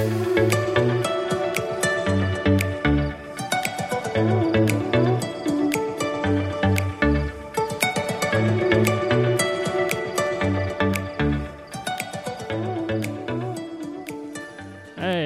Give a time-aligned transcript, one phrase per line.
[0.00, 0.02] 哎，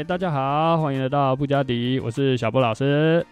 [0.03, 3.25] 大家好，欢迎来到布加迪，我是小布老师。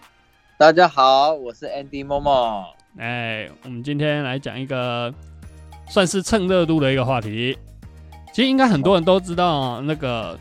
[0.56, 2.66] 大家好，我是 Andy Momo。
[2.98, 5.12] 哎，我们今天来讲一个
[5.88, 7.58] 算是蹭热度的一个话题。
[8.32, 10.38] 其实应该很多人都知道那个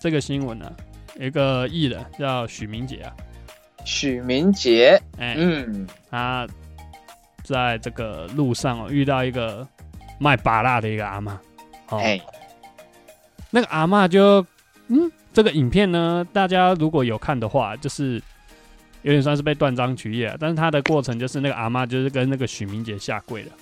[0.00, 0.72] 这个新闻呢、
[1.16, 3.12] 有一个艺人叫许明杰啊，
[3.84, 6.46] 许明杰，哎，嗯，他
[7.42, 9.66] 在这个路上哦遇到一个
[10.18, 11.40] 卖巴辣的一个阿妈，
[11.88, 12.20] 哦，哎，
[13.50, 14.44] 那个阿妈就，
[14.88, 18.22] 嗯，这个影片呢，大家如果有看的话，就是
[19.02, 20.36] 有点算是被断章取义了。
[20.38, 23.52] 但是他的过程就是那个阿妈就是跟那个许明杰下跪了，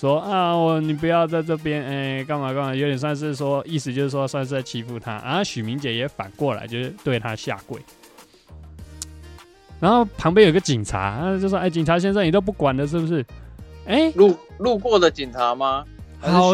[0.00, 5.20] 说啊，我你不要在这边，哎、干嘛干嘛，有点算是说意思就是说算是在欺负他。
[5.24, 7.80] 然后许明姐也反过来就是对他下跪。
[9.80, 13.24] 然后旁边有个警察，他就说：“哎，警察先生，你都不管了，是不是？”
[13.86, 15.84] 哎，路路过的警察吗？
[16.20, 16.52] 还好，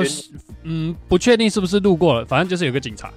[0.62, 3.11] 嗯，不确定是不是路过了，反正就是有个警察。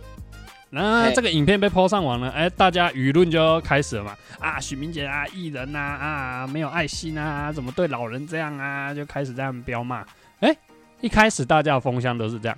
[0.69, 4.15] 那嘿这个影片被抛上网了，哎，大家舆论就开始了嘛。
[4.39, 8.93] 啊，许明杰啊，艺人呐、啊，没有爱心啊，怎么对老人这样啊？
[8.93, 10.05] 就开始这样彪骂。
[10.41, 10.55] 哎，
[10.99, 12.57] 一开始大家的风向都是这样，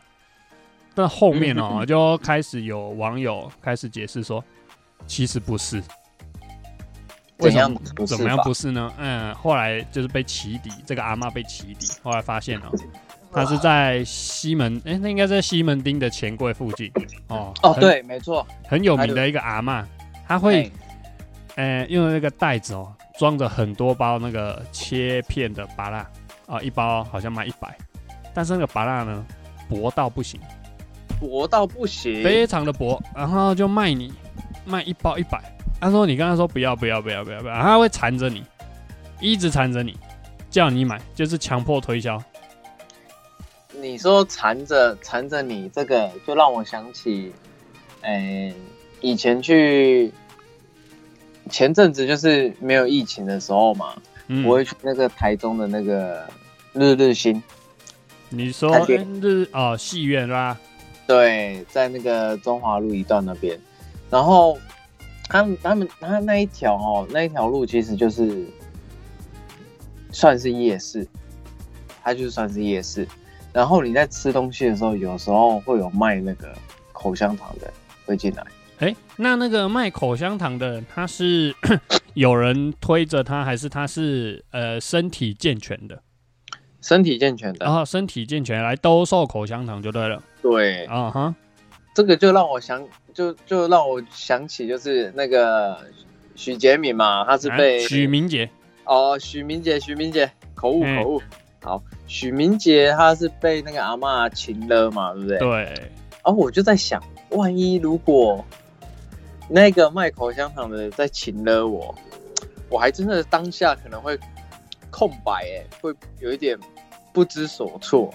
[0.96, 4.44] 但后面哦，嗯 就开始有网友开始解释说，
[5.06, 5.82] 其实不是。
[7.38, 8.92] 为什么不是怎么样不是呢？
[8.98, 12.70] 嗯，后来就是被起底，这个阿妈被起底，后来发现哦，
[13.32, 16.92] 他是在西门，哎、那应该在西门町的钱柜附近
[17.28, 17.54] 哦。
[17.62, 19.86] 哦，对，没错，很有名的一个阿嬷，
[20.28, 20.72] 她会
[21.56, 26.08] 哎，呃用那个袋子哦，装着很多包那个切片的拔辣
[26.48, 27.78] 啊，一包好像卖一百，
[28.34, 29.26] 但是那个拔辣呢
[29.70, 30.40] 薄到不行，
[31.20, 34.12] 薄到不行，非常的薄，然后就卖你
[34.66, 35.40] 卖一包一百。
[35.80, 38.44] 他说你跟他说不要不要不要不要不要，他会缠着你，
[39.22, 39.96] 一直缠着你，
[40.50, 42.22] 叫你买，就是强迫推销。
[43.82, 47.32] 你说缠着缠着你这个，就让我想起，
[48.02, 48.54] 哎，
[49.02, 50.12] 以前去
[51.50, 53.96] 前阵子就是没有疫情的时候嘛，
[54.28, 56.28] 嗯，我会去那个台中的那个
[56.74, 57.42] 日日新，
[58.30, 58.86] 你说
[59.22, 60.58] 日哦戏院啦？
[61.08, 63.60] 对，在那个中华路一段那边，
[64.10, 64.58] 然后
[65.28, 68.46] 他们他们他那一条哦，那一条路其实就是
[70.12, 71.08] 算是夜市，
[72.04, 73.08] 它就算是夜市。
[73.52, 76.54] 然后你在吃东西的时候，有时候会有卖那个
[76.92, 77.74] 口香糖的
[78.06, 78.44] 会进来，
[78.80, 81.54] 哎，那那个卖口香糖的，他是
[82.14, 86.02] 有人推着他，还是他是呃身体健全的？
[86.82, 87.66] 身体健全的。
[87.66, 90.22] 然后身体健全来兜售口香糖就对了。
[90.42, 91.36] 对，啊哈，
[91.94, 92.82] 这个就让我想，
[93.14, 95.78] 就就让我想起就是那个
[96.36, 98.50] 许杰敏嘛，他是被、哎许明杰，
[98.86, 101.22] 哦，许明杰，许明杰，口误嗯口误。
[101.62, 105.40] 好，许明杰他是被那个阿妈擒了嘛，对不对？。
[105.40, 105.48] 对，
[106.24, 108.44] 然后我就在想，万一如果
[109.48, 111.94] 那个卖口香糖的在擒了我，
[112.70, 114.18] 我还真的当下可能会
[114.90, 116.58] 空白，哎，会有一点
[117.14, 118.14] 不知所措。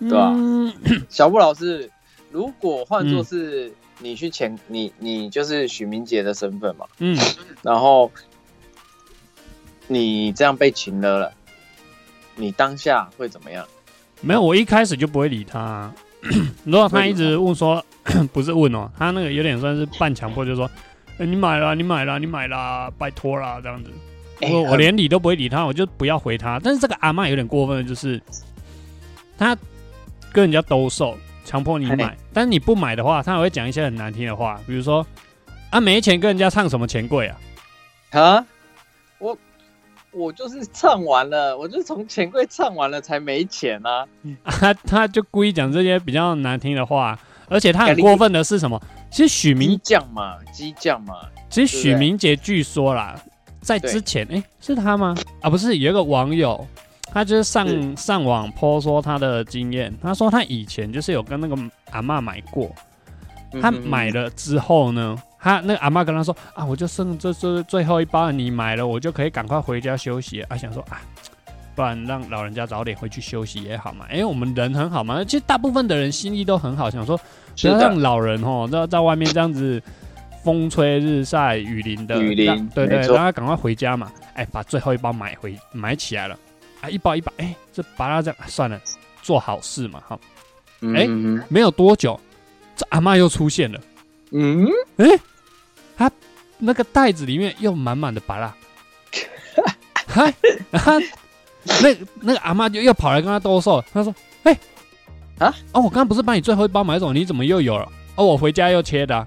[0.00, 0.70] 对吧嗯
[1.08, 1.88] 小布老师，
[2.32, 7.16] 如果换作是你去前，你你就是许明杰的身份嘛，嗯，
[7.62, 8.10] 然后
[9.86, 11.32] 你这样被擒了了，
[12.36, 13.66] 你当下会怎么样？
[14.20, 15.94] 没有，我一开始就不会理他、啊。
[16.64, 17.84] 如果他一直问说，
[18.32, 20.70] 不是问哦，他那个有点算是半强迫，就说、
[21.18, 23.90] 哎你买了，你买了，你买了，拜托啦，这样子。
[24.40, 26.58] 哎我我连理都不会理他，我就不要回他。
[26.62, 28.20] 但是这个阿嬷有点过分的就是，
[29.38, 29.56] 他
[30.32, 35.06] 跟人家兜售，强迫你买，但是你不买的话，他还会讲一些很难听的话，比如说
[35.70, 37.36] 啊没钱跟人家唱什么钱贵啊，
[38.10, 38.46] 啊，
[39.18, 39.38] 我
[40.14, 44.06] 我就是唱完了，我就是从钱柜唱完了才没钱啊。
[44.44, 48.80] 他 他就故意讲这些比较难听的话，而且他很过分的是什么？
[49.10, 51.14] 其实许明，将嘛，激将嘛，
[51.48, 53.14] 其实许明杰据说啦，
[53.60, 55.14] 在之前，哎、是他吗？
[55.40, 56.66] 啊，不是，有一个网友，
[57.12, 61.56] 他就是上是上网 po 说他的经验，他说他以前就是有跟那个
[61.90, 62.70] 阿嬷买过，
[63.62, 70.40] 他嗯买了之后呢，他那个阿妈跟他说啊，我就剩这这最后一包，你买了，我就可以赶快回家休息。
[70.44, 71.02] 啊，想说啊，
[71.74, 74.06] 不然让老人家早点回去休息也好嘛。
[74.10, 77.22] 因为我们人很好嘛，其实大部分的人心意都很好，想说不
[77.56, 79.82] 是要让，老人哦在在外面这样子
[80.42, 84.10] 风吹日晒雨淋的，雨淋让对对，让他赶快回家嘛。
[84.32, 86.38] 哎，把最后一包买回买起来了，
[86.80, 88.80] 啊，一包一包，哎，这把它这样、啊算了，
[89.20, 90.18] 做好事嘛，哈。
[90.94, 91.06] 哎
[91.48, 92.18] 没有多久，
[92.74, 93.80] 这阿妈又出现了。
[94.32, 94.66] 嗯，
[96.58, 98.54] 那个袋子里面又满满的巴拉，
[100.06, 100.32] 嗨，
[100.70, 100.92] 然后
[101.82, 104.14] 那那个阿妈就又跑来跟他兜售，他说
[104.44, 104.52] ：“哎、
[105.38, 105.54] 啊？
[105.72, 107.90] 哦，我刚刚不是把你最后一包买走，你怎么又有了？
[108.14, 109.26] 哦，我回家又切的啊、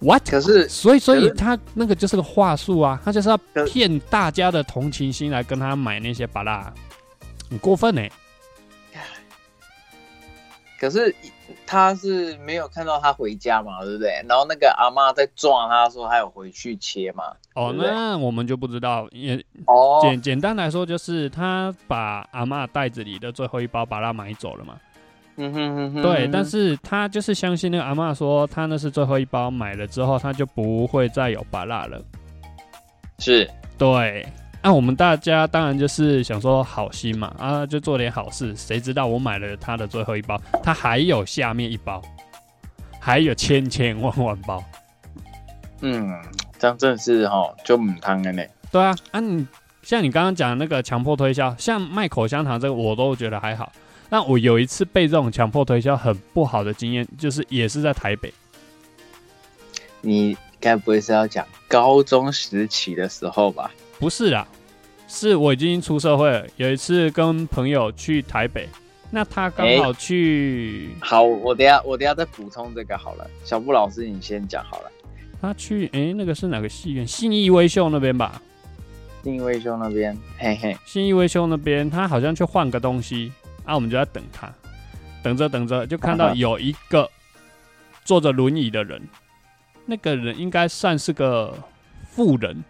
[0.00, 0.30] What？
[0.30, 3.36] 可是所以，所以他那个就是个话术啊，他就是要
[3.66, 6.72] 骗大家的同情心来跟他买那些巴拉，
[7.50, 8.02] 很过分呢、
[10.78, 11.14] 可是
[11.66, 14.24] 他是没有看到他回家嘛，对不对？
[14.28, 17.24] 然后那个阿妈在撞他说他有回去切嘛。
[17.54, 19.34] 哦，对对那我们就不知道，也
[19.66, 24.74] 哦，简简单来说，就是他把阿嬷袋子里的最后一包把它买走了嘛。
[25.40, 32.02] 嗯哼哼哼，对，但是他就是相信那个阿嬷说，他那是最后一包，买了之后他就不会再有巴拉了。
[33.20, 34.26] 是对，
[34.68, 38.54] 那、我们大家当然就是想说好心嘛，啊，就做点好事。
[38.54, 42.02] 谁知道我买了他的最后一包，他还有下面一包，
[43.00, 44.62] 还有千千万万包。
[45.80, 46.14] 嗯，
[46.58, 48.44] 这样真的是哈就母汤了呢。
[48.70, 49.46] 对啊，啊你
[49.80, 53.72] 像你刚刚讲的那个强迫推销，像卖口香糖这个我都觉得还好。
[54.10, 58.30] 但我有一次被这种强迫推销很不好的经验，就是也是在台北。
[60.02, 63.70] 你该不会是要讲高中时期的时候吧？
[63.98, 64.46] 不是啦，
[65.08, 66.46] 是我已经出社会了。
[66.56, 68.68] 有一次跟朋友去台北，
[69.10, 73.28] 那他刚好去，好，我等下我等下再补充这个好了。
[73.42, 74.92] 小布老师，你先讲好了。
[75.40, 77.06] 他去诶，那个是哪个戏院？
[77.06, 78.40] 信义威秀那边吧。
[79.24, 83.32] 信义威秀那边，嘿嘿，信义威秀那边，他好像去换个东西
[83.64, 84.52] 啊，我们就在等他，
[85.22, 87.08] 等着等着就看到 有一个
[88.04, 89.02] 坐着轮椅的人，
[89.86, 91.54] 那个人应该算是个
[92.10, 92.62] 富人，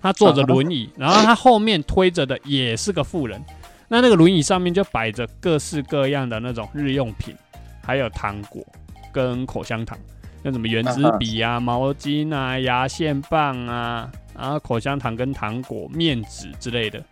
[0.00, 3.42] 他坐着轮椅，然后他后面推着的也是个妇人，
[3.88, 7.34] 那那个轮椅上面就摆着各式各样的那种日用品，
[7.82, 8.64] 还有糖果
[9.12, 9.98] 跟口香糖，
[10.44, 17.02] 像什么圆珠笔啊、毛巾啊、牙线棒啊，然后口香糖跟糖果、面纸之类的，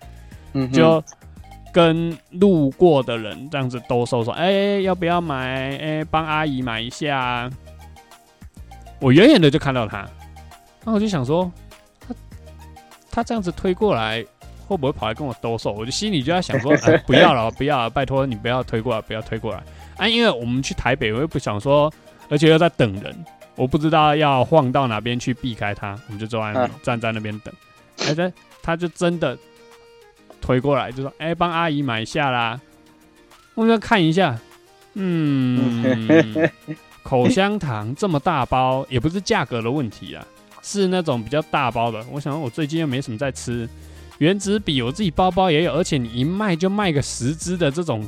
[0.52, 1.02] 嗯就
[1.72, 5.76] 跟路过的人这样子兜售说：“哎、要不要买？
[5.76, 7.50] 哎、帮阿姨买一下啊。”
[8.98, 10.08] 我远远的就看到他，
[10.84, 11.52] 那我就想说，
[13.16, 14.22] 他他这样子推过来，
[14.68, 15.72] 会不会跑来跟我兜售？
[15.72, 19.62] 我就心里就在想说：“哎，不要了，不要了，拜托你不要推过来，不要推过来。”
[19.96, 21.90] 啊，因为我们去台北，我又不想说，
[22.28, 23.24] 而且又在等人，
[23.54, 27.54] 我不知道要晃到哪边去避开他，我们就坐在那里、嗯站在那边等。
[28.00, 28.30] 哎，他
[28.62, 29.34] 他就真的
[30.42, 32.60] 推过来，就说：“哎、帮阿姨买一下啦。”
[33.56, 34.38] 我就看一下，
[34.92, 36.50] 嗯，
[37.02, 40.26] 口香糖这么大包，也不是价格的问题啊，
[40.66, 42.04] 是那种比较大包的。
[42.10, 43.68] 我想说我最近又没什么在吃，
[44.18, 48.04] 原子笔我自己包包也有，而且你一卖就卖个十支的这种，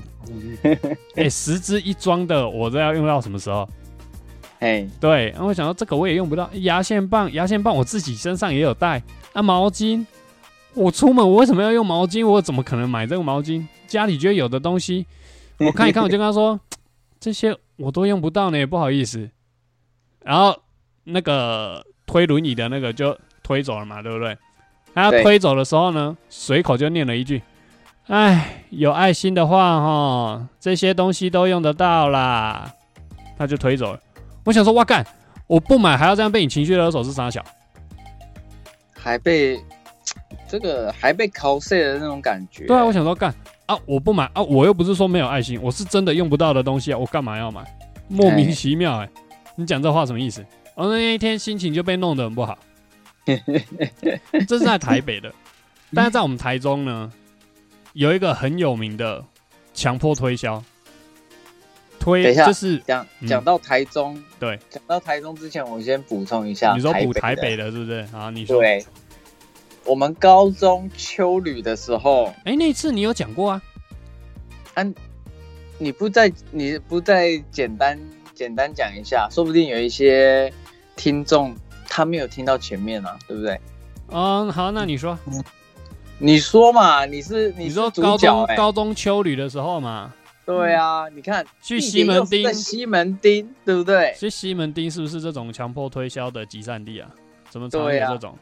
[1.14, 3.68] 哎、十支一装的，我这要用到什么时候？
[4.58, 9.00] 哎，对，然后我想到这个我也用不到，牙线棒，牙线棒我自己身上也有带
[9.32, 10.04] 啊，毛巾，
[10.74, 12.26] 我出门我为什么要用毛巾？
[12.26, 13.64] 我怎么可能买这个毛巾？
[13.86, 15.06] 家里就有的东西，
[15.58, 16.58] 我看一看，我就跟他说，
[17.20, 19.30] 这些我都用不到呢，不好意思。
[20.24, 20.60] 然后
[21.04, 24.36] 那个推轮椅的那个就推走了嘛，对不对？
[24.94, 27.40] 他要推走的时候呢，随口就念了一句
[28.08, 32.72] ：“哎，有爱心的话，哈，这些东西都用得到啦。”
[33.38, 34.00] 他就推走了。
[34.44, 35.06] 我想说，哇干，
[35.46, 37.44] 我不买还要这样被你情绪勒索是傻小？
[38.98, 39.60] 还被
[40.48, 42.66] 这个还被 cos 的那种感觉。
[42.66, 43.32] 对啊，我想说干
[43.66, 47.62] 啊，我不买啊，我又不是说没有爱心，我是真的用不到的东西啊，我干嘛要买？
[48.08, 49.08] 莫名其妙哎、
[49.54, 50.42] 你讲这话什么意思？
[50.78, 52.56] 我、那一天心情就被弄得很不好。
[54.46, 55.34] 这是在台北的，
[55.92, 57.12] 但是在我们台中呢，
[57.94, 59.24] 有一个很有名的
[59.74, 60.62] 强迫推销，
[61.98, 68.06] 推等推一下就是讲嗯讲到台中，对，讲到台中之前，我先补充一下，你说补台台北的，的，是不是？
[68.16, 68.86] 啊，你说，对，
[69.84, 73.60] 我们高中秋旅的时候，哎、那次你有讲过啊？
[75.80, 77.98] 你不再你不再简单
[78.32, 80.52] 简单讲一下，说不定有一些
[80.98, 81.54] 听众
[81.88, 83.58] 他没有听到前面啊，对不对？
[84.10, 85.16] 嗯，好，那你说，
[86.18, 90.12] 你说嘛，你是是你说高中高中秋旅的时候嘛，
[90.44, 94.14] 对啊，你看去西门町西门町，对不对？
[94.18, 97.08] 去西门町是不是这种强迫推销的集散地啊？
[97.48, 98.36] 怎么常有这种？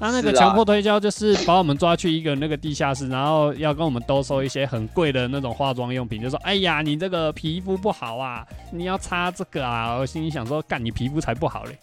[0.00, 11.76] 那那个强迫推销就是把我们抓去一个那个地下室，然后要跟我们兜售一些很贵的那种化妆用品，就说：“哎呀，你这个皮肤不好啊，你要擦这个啊。”我心里想说：“干，你皮肤才不好嘞。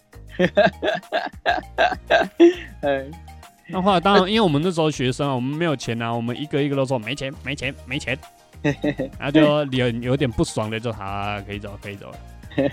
[2.82, 3.12] 嗯，
[3.68, 8.18] ”那后来当然，因为我们那时候学生啊，我们没有钱啊，我们一个一个都说没钱，没钱，没钱。
[9.20, 12.18] 然后就有有点不爽的就好，可以走，可以走了。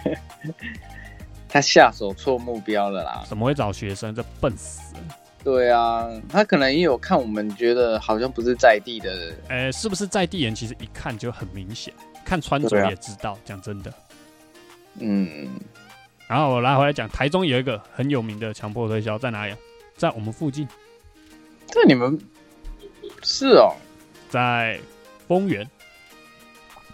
[1.48, 3.24] 他下手错目标了啦。
[3.26, 4.14] 怎么会找学生？
[4.14, 5.00] 这笨死了！
[5.44, 9.36] 对啊，他可能也有看我们，觉得好像不是在地的人。
[9.48, 10.54] 呃，是不是在地人？
[10.54, 11.92] 其实一看就很明显，
[12.24, 13.36] 看穿着也知道。
[13.44, 13.92] 讲真的，
[15.00, 15.48] 嗯，
[16.28, 19.58] 然后我拉回来讲，台中有一个很有名的强迫推销，在哪里啊？
[19.96, 20.66] 在我们附近，
[21.68, 22.18] 这你们
[23.22, 23.74] 是哦，
[24.28, 24.80] 在
[25.28, 25.68] 丰原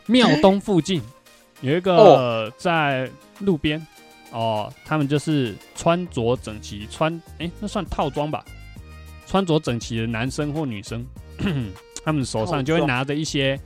[0.07, 1.01] 庙东附近
[1.61, 3.09] 有一个哦在
[3.39, 3.87] 路边
[4.33, 8.45] 哦，他们就是穿着整齐，穿诶，那算套装吧？
[9.27, 11.07] 穿着整齐的男生或女生，
[12.05, 13.59] 他们手上就会拿着一些，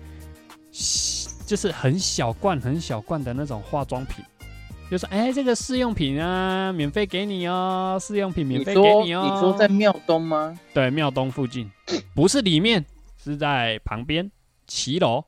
[1.46, 4.24] 就是很小罐、很小罐的那种化妆品。
[4.92, 9.22] 就说，哎、这个试用品啊，免费给你哦，试用品免费给你哦。
[9.24, 10.60] 你说在庙东吗？
[10.74, 11.70] 对，庙东附近，
[12.14, 12.84] 不是里面，
[13.16, 14.30] 是在旁边
[14.66, 15.24] 骑楼。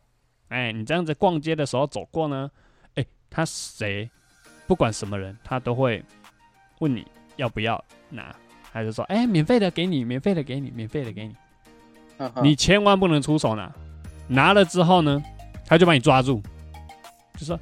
[0.48, 2.50] 哎，你这样子逛街的时候走过呢，
[2.96, 4.10] 哎，他谁，
[4.66, 6.04] 不管什么人，他都会
[6.80, 7.06] 问你
[7.36, 8.36] 要不要拿，
[8.70, 11.34] 还是说，哎，免费的给你，免费的给你，免费的给你，
[12.42, 13.72] 你千万不能出手拿，
[14.28, 15.24] 拿了之后呢，
[15.64, 16.42] 他就把你抓住，
[17.38, 17.58] 就说。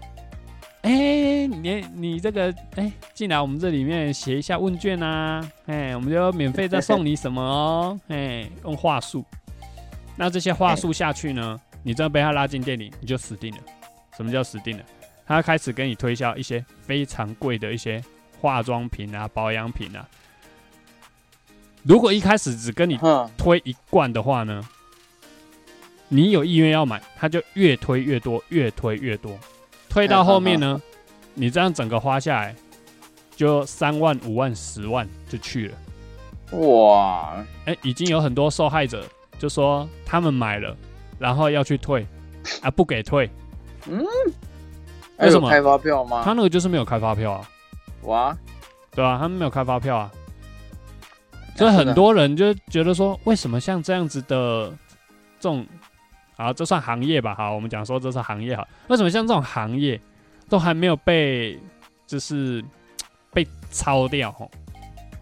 [0.83, 9.25] 哎、你你这个哎，进来我们这里面写一下问卷啊，哎，我们就免费再送你什么哦，哎，用话术。
[10.17, 13.59] 那这些话术下去呢，你真的被他拉进店里，你就死定了。
[14.17, 14.85] 什么叫死定了？
[15.25, 18.03] 他开始给你推销一些非常贵的一些
[18.41, 20.07] 化妆品啊、保养品啊。
[21.85, 22.99] 如果一开始只跟你，
[23.39, 24.61] 推一罐的话呢，
[26.09, 29.39] 你有意愿要买，他就越推越多，越推越多，
[29.93, 30.81] 推到后面呢，
[31.35, 32.57] 你这样整个花下来，
[33.37, 36.59] 就三万、五万、十万就去了。
[36.59, 39.05] 哇，哎、已经有很多受害者
[39.39, 40.75] 就说他们买了，
[41.19, 42.07] 然后要去退，
[42.63, 43.29] 啊，不给退，
[43.87, 44.03] 嗯？
[45.19, 45.47] 为什么？
[45.47, 46.23] 有开发票吗？
[46.25, 47.49] 他那个就是没有开发票啊，
[48.05, 48.37] 哇，
[48.93, 50.11] 对啊、他们没有开发票啊，
[51.55, 54.73] 所以很多人就觉得说，为什么像这样子的
[55.39, 55.67] 这种，
[56.37, 57.35] 啊，这算行业吧？
[57.35, 60.01] 好，我们讲说这是行业好，为什么像这种行业
[60.49, 61.59] 都还没有被
[62.07, 62.65] 就是
[63.33, 64.33] 被抄掉？
[64.33, 64.51] 吼，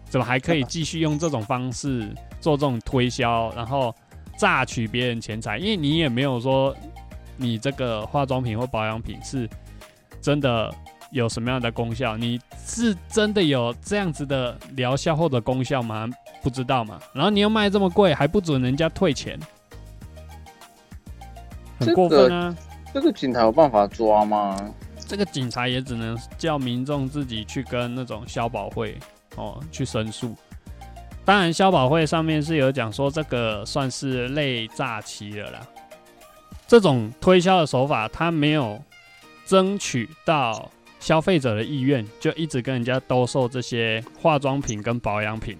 [0.05, 3.93] 怎么还可以继续用这种方式做这种推销，然后
[4.37, 5.57] 榨取别人钱财？
[5.57, 6.75] 因为你也没有说
[7.37, 9.49] 你这个化妆品或保养品是
[10.21, 10.73] 真的
[11.11, 12.17] 有什么样的功效？
[12.17, 16.09] 你是真的有这样子的疗效或者功效吗？
[16.41, 16.99] 不知道嘛。
[17.13, 19.39] 然后你又卖这么贵，还不准人家退钱，
[21.81, 22.55] 很过分啊！
[22.93, 24.55] 这个警察有办法抓吗？
[25.07, 28.97] 这个警察也只能叫民众自己去跟那种消保会
[29.35, 30.35] 哦去申诉。
[31.25, 35.59] 当然，消保会上面是有讲说这个算是类诈欺了啦。
[36.67, 38.81] 这种推销的手法，他没有
[39.45, 45.57] 争取到消费者的意愿，就一直跟人家兜售这些化妆品跟保养品，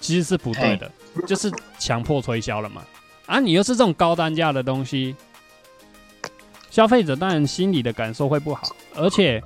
[0.00, 0.90] 其实是不对的，
[1.26, 2.82] 就是强迫推销了嘛。
[3.26, 5.14] 啊，你又是这种高单价的东西，
[6.70, 9.42] 消费者当然心里的感受会不好，而且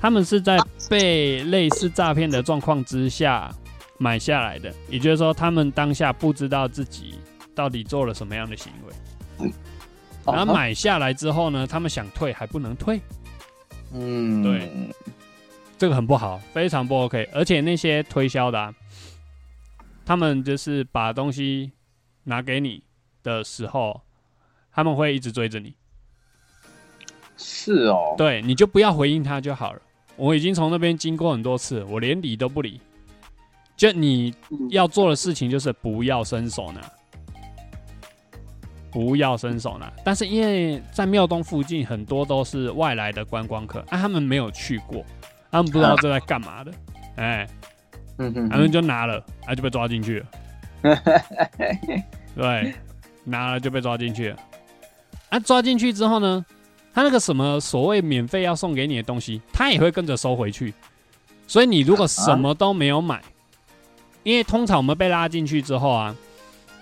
[0.00, 0.58] 他们是在
[0.88, 3.54] 被类似诈骗的状况之下
[3.98, 7.14] 买下来的，也就是说，他们当下不知道自己
[7.54, 9.52] 到底做了什么样的行为，
[10.24, 13.00] 然后哦，买下来之后呢，他们想退还不能退，
[13.92, 14.68] 嗯，对，
[15.78, 17.28] 这个很不好，非常不 OK。
[17.32, 18.74] 而且那些推销的、啊，
[20.04, 21.70] 他们就是把东西
[22.24, 22.82] 拿给你
[23.22, 24.00] 的时候，
[24.72, 25.74] 他们会一直追着你。
[27.36, 29.80] 是哦，对，你就不要回应他就好了。
[30.16, 32.80] 我已经从那边经过很多次，我连理都不理。
[33.76, 34.34] 就你
[34.68, 36.82] 要做的事情就是不要伸手拿，
[38.90, 39.90] 不要伸手拿。
[40.04, 45.02] 但是因为在庙东附近很多都是外来的观光客，啊，他们没有去过，
[45.50, 46.72] 他们不知道这在干嘛的，
[47.16, 47.48] 哎，
[48.18, 50.26] 嗯哼他们就拿了，啊，就被抓进去了。
[52.36, 52.74] 对，
[53.24, 54.36] 拿了就被抓进去了。
[55.28, 56.44] 啊，抓进去之后呢，
[56.92, 60.74] 他那个什么所谓免费要送给你的东西，他也会跟着收回去。
[61.46, 63.22] 所以你如果什么都没有买，
[64.22, 66.14] 因为通常我们被拉进去之后啊，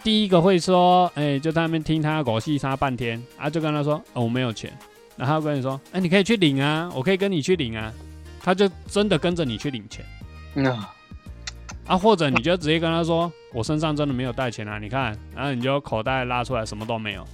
[0.03, 4.73] 第一个会说，哎、就在那边听他狗戏杀半天啊，就跟他说，哦，我没有钱，
[5.17, 7.93] 然后跟你说，哎、你可以去领啊，我可以跟你去领啊，
[8.41, 10.05] 他就真的跟着你去领钱。
[10.55, 10.67] 嗯
[11.87, 17.25] 啊，或者你就直接跟他说，我身上真的没有带钱啊，你看，然后你就口袋拉出来什么都没有。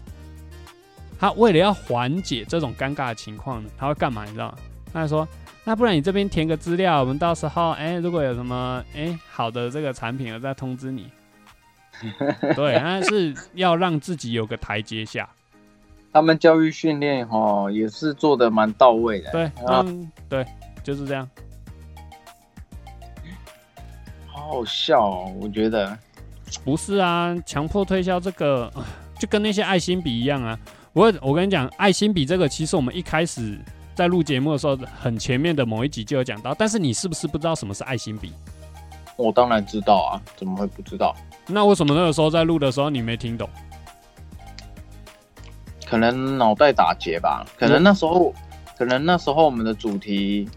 [1.18, 4.24] 他为了要缓解这种尴尬的情况呢，他会干嘛？
[4.24, 4.58] 你知道吗？
[4.92, 5.26] 他会说，
[5.64, 11.10] 那不然你这边填个资料，我们到时候哎、如果有什么哎、好的这个产品，我再通知你。
[12.54, 15.28] 对，他是要让自己有个台阶下。
[16.12, 19.30] 他们教育训练哦也是做的蛮到位的。
[19.30, 20.44] 对，啊嗯，对，
[20.82, 21.28] 就是这样。
[24.44, 25.96] 好好笑哦，我觉得。
[26.64, 28.70] 不是啊，强迫推销这个
[29.18, 30.58] 就跟那些爱心笔一样啊。
[30.92, 33.58] 我我跟你讲，爱心笔这个其实我们一开始
[33.94, 36.54] 在录节目的时候，很前面的某一集就有讲到。
[36.54, 38.34] 但是你是不是不知道什么是爱心笔？
[39.16, 41.16] 我当然知道啊，怎么会不知道？
[41.46, 43.48] 那为什么那个时候在录的时候你没听懂？
[45.86, 48.34] 可能脑袋打结吧，可能那时候，
[48.76, 50.48] 可能那时候我们的主题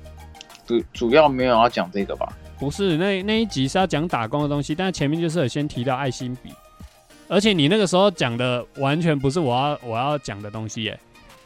[0.65, 2.31] 主主要没有要讲这个吧。
[2.59, 6.51] 不是，那那一集是要讲打工的东西，但是前面就是有先提到爱心笔，
[7.27, 10.99] 而且你那个时候讲的完全不是我要我要讲的东西耶。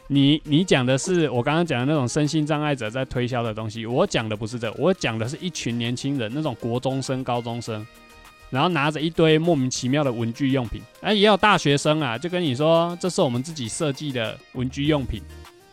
[0.08, 7.86] 你你讲的是我刚刚讲的那种身心障碍者在推销的东西，我讲的不是这个，我讲的是一群年轻人，那种国中生、高中生，
[8.50, 15.22] 然后拿着一堆莫名其妙的文具用品，啊，也有大学生啊，就跟你说这是我们自己设计的文具用品，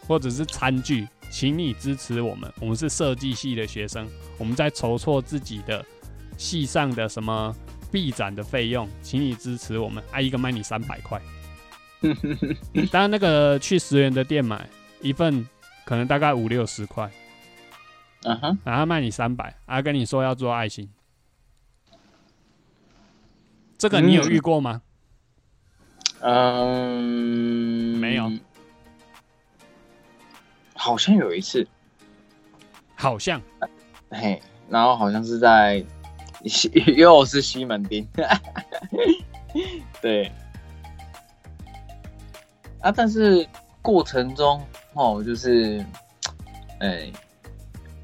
[0.08, 4.08] 或者是餐具，请你支持我们，我们是设计系的学生，
[4.38, 5.86] 我们在筹措自己的
[6.38, 7.56] 系上的什么
[7.92, 11.22] 毕展的费用，请你支持我们，啊，一个卖你三百块。
[12.92, 14.68] 当然，那个去十元的店买
[15.02, 15.48] 一份，
[15.86, 17.12] 可能大概五六十块，
[18.24, 20.90] 嗯哼，然后卖你三百，啊，跟你说要做爱心，
[23.78, 24.82] 这个你有遇过吗？
[26.22, 28.32] 嗯，没有，
[30.82, 31.68] 好像有一次，
[32.96, 33.42] 好像。
[34.10, 35.84] 嘿，然后好像是在
[36.46, 38.08] 西， 又是西门町，
[40.02, 40.32] 对，
[42.80, 43.46] 啊，但是
[43.82, 45.86] 过程中哦，就是，
[46.80, 47.12] 哎，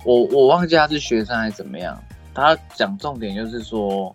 [0.03, 1.97] 我我忘记他是学生还是怎么样，
[2.35, 4.13] 他讲重点就是说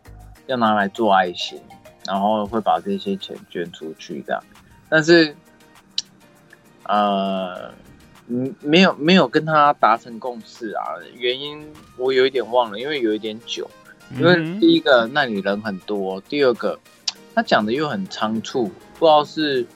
[0.49, 1.59] 要拿来做爱心，
[2.05, 4.45] 然后会把这些钱捐出去这样，
[4.91, 5.35] 但是，
[6.85, 7.73] 呃。
[8.31, 13.69] 嗯，没有没有跟他达成共识啊，原因我有一点忘了，因为有一点久。
[14.17, 16.79] 因为嗯第一个那里人很多，第二个
[17.35, 18.65] 他讲的又很仓促，
[18.99, 19.67] 不知道是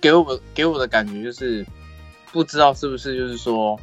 [0.00, 1.66] 给我给我的感觉就是
[2.32, 3.78] 不知道是不是就是说，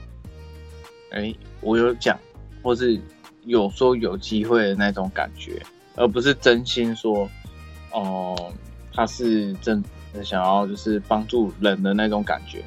[1.11, 2.17] 哎、我有讲，
[2.61, 2.97] 或是
[3.43, 5.61] 有说有机会的那种感觉，
[5.95, 7.29] 而不是真心说，
[7.91, 8.53] 哦、
[8.93, 9.89] 他是真的
[10.23, 12.63] 想要就是帮助人的那种感觉，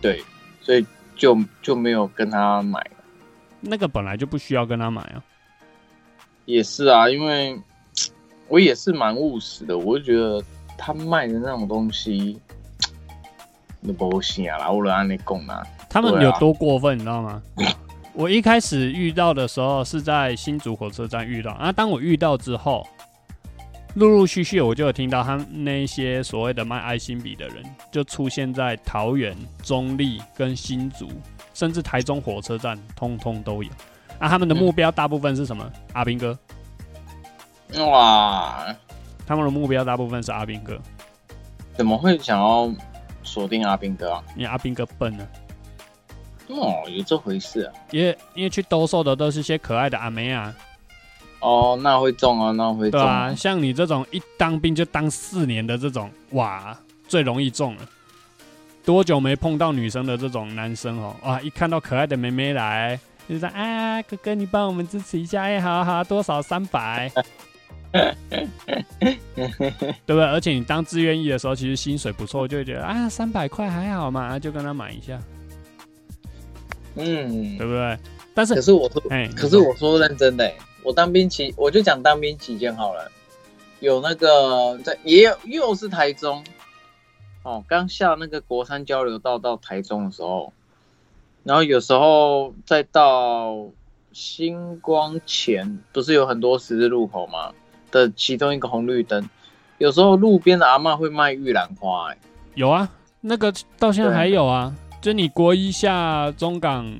[0.00, 0.22] 对，
[0.60, 0.84] 所以
[1.16, 2.84] 就就没有跟他买。
[3.60, 5.22] 那个本来就不需要跟他买啊。
[6.44, 7.58] 也是啊，因为
[8.48, 10.44] 我也是蛮务实的，我就觉得
[10.76, 12.38] 他卖的那种东西，
[13.80, 15.62] 那不行啊啦，我按你讲啊。
[15.88, 17.42] 他们有多过分，你知道吗？
[18.12, 22.86] 我一开始遇到的时候是在新竹火车站遇到，啊，当我遇到之后，
[23.94, 31.08] 陆陆续续我就有听到他们那些所谓的卖爱心笔的人，就出现在桃园、中立跟新竹，
[31.54, 33.70] 甚至台中火车站，通通都有。
[34.18, 35.70] 啊，他们的目标大部分是什么？
[35.92, 36.36] 阿兵哥，
[37.84, 38.66] 哇，
[39.26, 40.76] 他们的目标大部分是阿兵哥，
[41.76, 42.72] 怎么会想要
[43.22, 44.24] 锁定阿兵哥啊？
[44.34, 45.26] 因为阿兵哥笨呢、
[46.48, 47.72] 哦，有这回事啊？
[47.92, 50.52] 因为因为去兜售的都是些可爱的阿妹啊，
[51.44, 56.74] 哦，那会中啊，那会中、对啊，像你这种一当兵就当四年的这种，哇，
[57.06, 57.82] 最容易中了。
[58.82, 61.14] 多久没碰到女生的这种男生哦？
[61.22, 67.12] 哇，一看到可爱的妹妹来，就说啊，哥哥你帮我们支持一下，哎，好好，多少三百，
[67.92, 68.46] 对
[70.06, 70.24] 不对？
[70.24, 75.20] 而且你当志愿役的时候，其实薪水不错，就会觉得啊，三百块还好嘛，就跟他买一下，
[76.96, 77.98] 嗯对，不对？
[78.34, 83.10] 但是可，是我说，哎，可是我说认真的、欸，我当兵期，我就讲当兵期间好了，
[83.80, 86.44] 有那个在也有又是台中，
[87.42, 90.52] 哦，刚下那个国三交流道到台中的时候，
[91.42, 93.66] 然后有时候再到
[94.12, 97.52] 星光前，不是有很多十字路口吗？
[97.90, 99.28] 的其中一个红绿灯，
[99.78, 102.18] 有时候路边的阿嬷会卖玉兰花、欸，
[102.54, 102.88] 有啊，
[103.20, 106.92] 那个到现在还有啊，就你国一下中港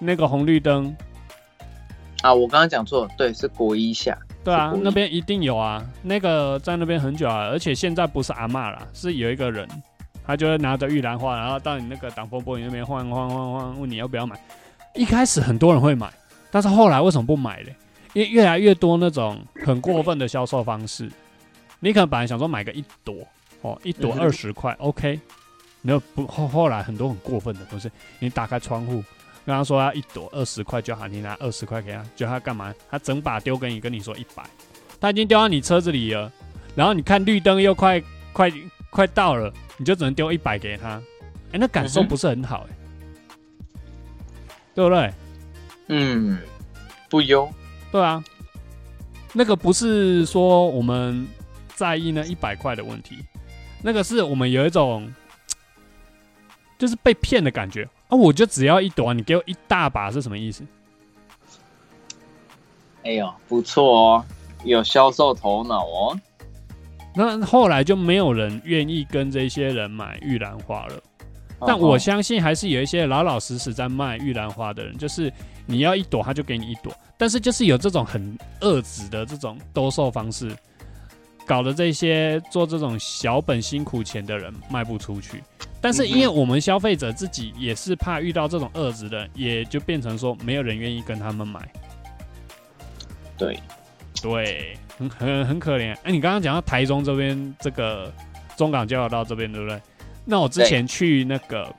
[0.00, 0.94] 那个红绿灯，
[2.22, 9.68] 啊，我刚刚讲错了，对，是国一下，对啊那边一定有啊，那个在那边很久啊，而且现在不是阿嬷啦，是有一个人，
[10.24, 14.40] 他就会拿着玉兰花，然后到你那个挡风玻璃那边晃晃晃晃，问你要不要买。
[14.94, 16.12] 一开始很多人会买，
[16.50, 17.74] 但是后来为什么不买嘞？
[18.12, 21.10] 因为越来越多那种很过分的销售方式，
[21.80, 23.16] 你可能本来想说买个一朵
[23.62, 25.18] 哦，一朵二十块，OK，
[25.82, 29.02] 然后不后后来很多很过分的，东西你打开窗户。
[29.44, 32.74] 跟他说要一朵二十块就好，你拿二十块给他，叫他干嘛？
[32.90, 34.44] 他整把丢给你，跟你说一百，
[35.00, 36.30] 他已经丢到你车子里了。
[36.74, 38.02] 然后你看绿灯又快
[38.32, 38.50] 快
[38.90, 41.02] 快到了，你就只能丢一百给他，
[41.52, 42.76] 哎、那感受不是很好、哎、
[44.74, 45.12] 对不对？
[45.88, 46.38] 嗯，
[47.10, 47.52] 不优。
[47.90, 48.24] 对啊，
[49.34, 51.26] 那个不是说我们
[51.74, 53.18] 在意那一百块的问题，
[53.82, 55.12] 那个是我们有一种
[56.78, 58.14] 就是被骗的感觉啊！
[58.14, 60.62] 我就只要一朵，你给我一大把是什么意思？
[63.04, 64.24] 哎呦，不错哦，
[64.64, 66.20] 有销售头脑哦。
[67.14, 70.96] 那后来就没有人愿意跟这些人买玉兰花了。
[71.58, 75.32] 哦但我相信还是有一些老老实实在卖玉兰花的人，就是
[75.64, 80.54] 你要一朵他就给你一朵，但是就是有这种很恶质的这种兜售方式，
[81.52, 85.44] 搞得这些做这种小本辛苦钱的人卖不出去。
[85.82, 91.60] 但是因为我们消费者自己也是怕遇到这种恶质的，也就变成说没有人愿意跟他们买。
[93.36, 93.60] 对，
[94.22, 95.94] 对，很很很可怜。
[96.04, 98.10] 哎、你刚刚讲到台中这边这个
[98.56, 99.78] 中港交流道这边，对不对？
[100.24, 101.70] 那我之前去那个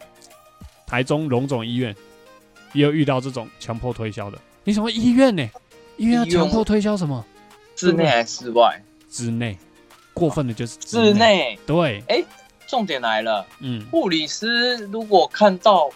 [0.85, 1.95] 台中荣总医院，
[2.73, 4.37] 也有遇到这种强迫推销的。
[4.65, 5.49] 你什么医院呢？
[5.97, 7.25] 医院要强迫推销什么？
[7.75, 8.79] 室内还是室外？
[9.13, 9.55] 之内，
[10.11, 11.13] 过分的就是之。
[11.13, 11.57] 内。
[11.67, 12.23] 对，哎
[12.67, 15.87] 重点来了，嗯，护理师如果看到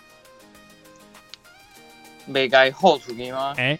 [2.28, 3.56] 没该后出去吗？
[3.58, 3.78] 哎、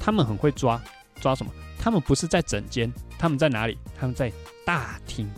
[0.00, 0.82] 他们很会抓，
[1.20, 1.52] 抓什么？
[1.78, 3.76] 他们不是在整间，他们在哪里？
[4.00, 4.32] 他们在
[4.64, 5.28] 大厅。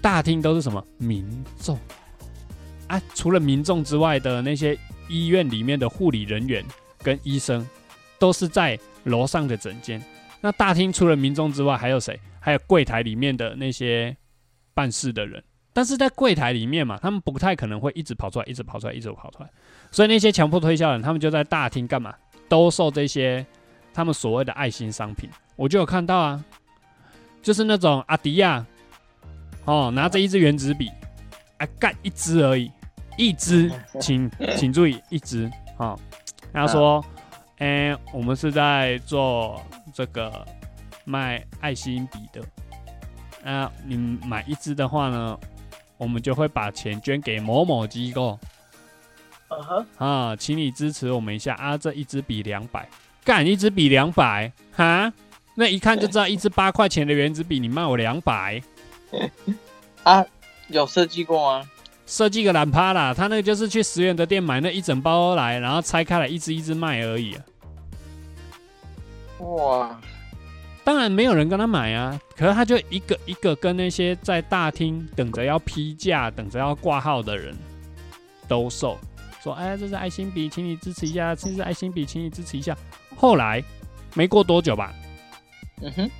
[0.00, 0.82] 大厅都是什么？
[0.96, 1.78] 民众
[2.88, 3.00] 啊！
[3.14, 4.76] 除了民众之外的那些
[5.08, 6.64] 医院里面的护理人员
[7.02, 7.68] 跟医生，
[8.18, 10.02] 都是在楼上的整间。
[10.42, 12.20] 那大厅除了民众之外，还有谁？
[12.40, 14.14] 还有柜台里面的那些
[14.74, 15.42] 办事的人。
[15.72, 19.48] 但是在柜台里面嘛，他们不太可能会一直跑出来，一直跑出来，一直跑出来。
[19.90, 22.14] 所以那些强迫推销人，他们就在大厅干嘛？
[22.48, 23.46] 兜售这些
[23.94, 25.30] 他们所谓的爱心商品。
[25.56, 26.44] 我就有看到啊，
[27.40, 28.66] 就是那种阿迪亚，
[29.64, 30.90] 哦，拿着一支原子笔，
[31.56, 32.70] 啊，干一支而已，
[33.16, 35.98] 一支，请请注意一支，哦，
[36.52, 37.02] 他说，
[37.62, 39.62] 哎、我们是在做
[39.94, 40.44] 这个
[41.04, 42.44] 卖爱心笔的，
[43.44, 43.96] 那、你
[44.26, 45.38] 买一支的话呢，
[45.96, 48.36] 我们就会把钱捐给某某机构。
[49.96, 51.78] 啊，请你支持我们一下啊！
[51.78, 52.88] 这一支笔两百，
[53.22, 55.12] 干一支笔两百，哈，
[55.54, 58.60] 那一看就知道一支八块钱的原子笔，你卖我两百，
[60.02, 60.26] 啊，
[60.66, 61.70] 有设计过吗？
[62.06, 63.14] 设计个懒趴啦！
[63.14, 67.44] 他那个就是去十元的店买那一整包来，然后拆开来一支一支卖而已、啊。
[69.42, 70.00] 哇，
[70.84, 77.56] 当然没有人跟他买啊，可是他就一个一个跟那些在大厅等着要批价、等着要挂号的人
[78.48, 78.98] 兜售，
[79.42, 82.76] 说：“哎，这是爱心笔，请你支持一下；这是爱心笔，请你支持一下。”
[83.16, 83.62] 后来
[84.14, 84.92] 没过多久吧，
[85.80, 86.10] 嗯哼，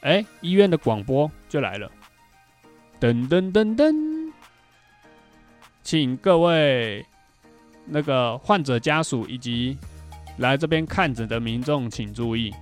[0.00, 1.90] 哎，医院的广播就来了，
[3.00, 4.32] 噔噔噔噔，
[5.82, 7.04] 请各位
[7.84, 9.76] 那个患者家属以及
[10.38, 12.52] 来这边看诊的民众请注意，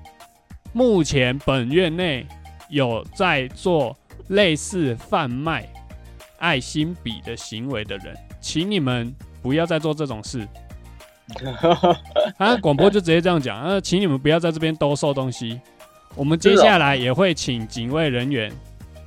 [0.72, 2.26] 目前本院内
[2.68, 3.96] 有在做
[4.28, 5.66] 类似贩卖
[6.38, 10.46] 爱心笔的行为的人，请你们不要再做这种事。
[12.38, 15.60] 啊，广播就直接这样讲，啊，请你们不要在这边兜售东西。
[16.16, 18.52] 我们接下来也会请警卫人员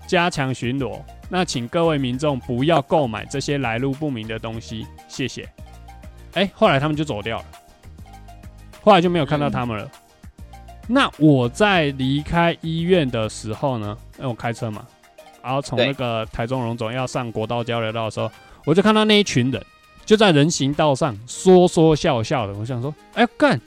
[0.07, 1.01] 加强巡逻。
[1.29, 5.49] 那请各位民众不要购买这些来路不明的东西，谢谢。
[6.33, 7.45] 哎、后来他们就走掉了，
[8.83, 9.89] 后来就没有看到他们了。
[10.87, 14.85] 那我在离开医院的时候呢，因为我开车嘛，
[15.41, 18.29] 然后从那个台中荣总要上国道交流道的时候，
[18.65, 19.65] 我就看到那一群人
[20.05, 22.53] 就在人行道上说说笑笑的。
[22.55, 23.57] 我想说，哎、干，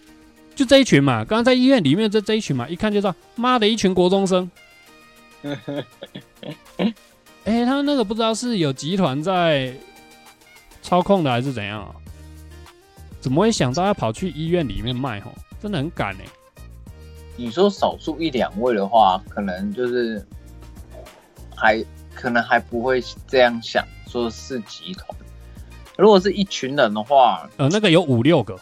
[0.55, 4.51] 就这一群嘛，刚刚在医院里面这这一群嘛，一看就知道，妈的一群国中生。
[7.45, 9.73] 哎、他们那个不知道是有集团在
[10.83, 11.95] 操控的还是怎样啊？
[13.27, 15.21] 怎么会想到要跑去医院里面卖？
[15.21, 16.25] 吼，真的很敢哎、
[17.37, 20.25] 你说少数一两位的话，可能就是
[21.53, 21.85] 还
[22.15, 25.09] 可能还不会这样想，说是集团。
[25.99, 28.57] 如果是一群人的话，呃，那个有五六个，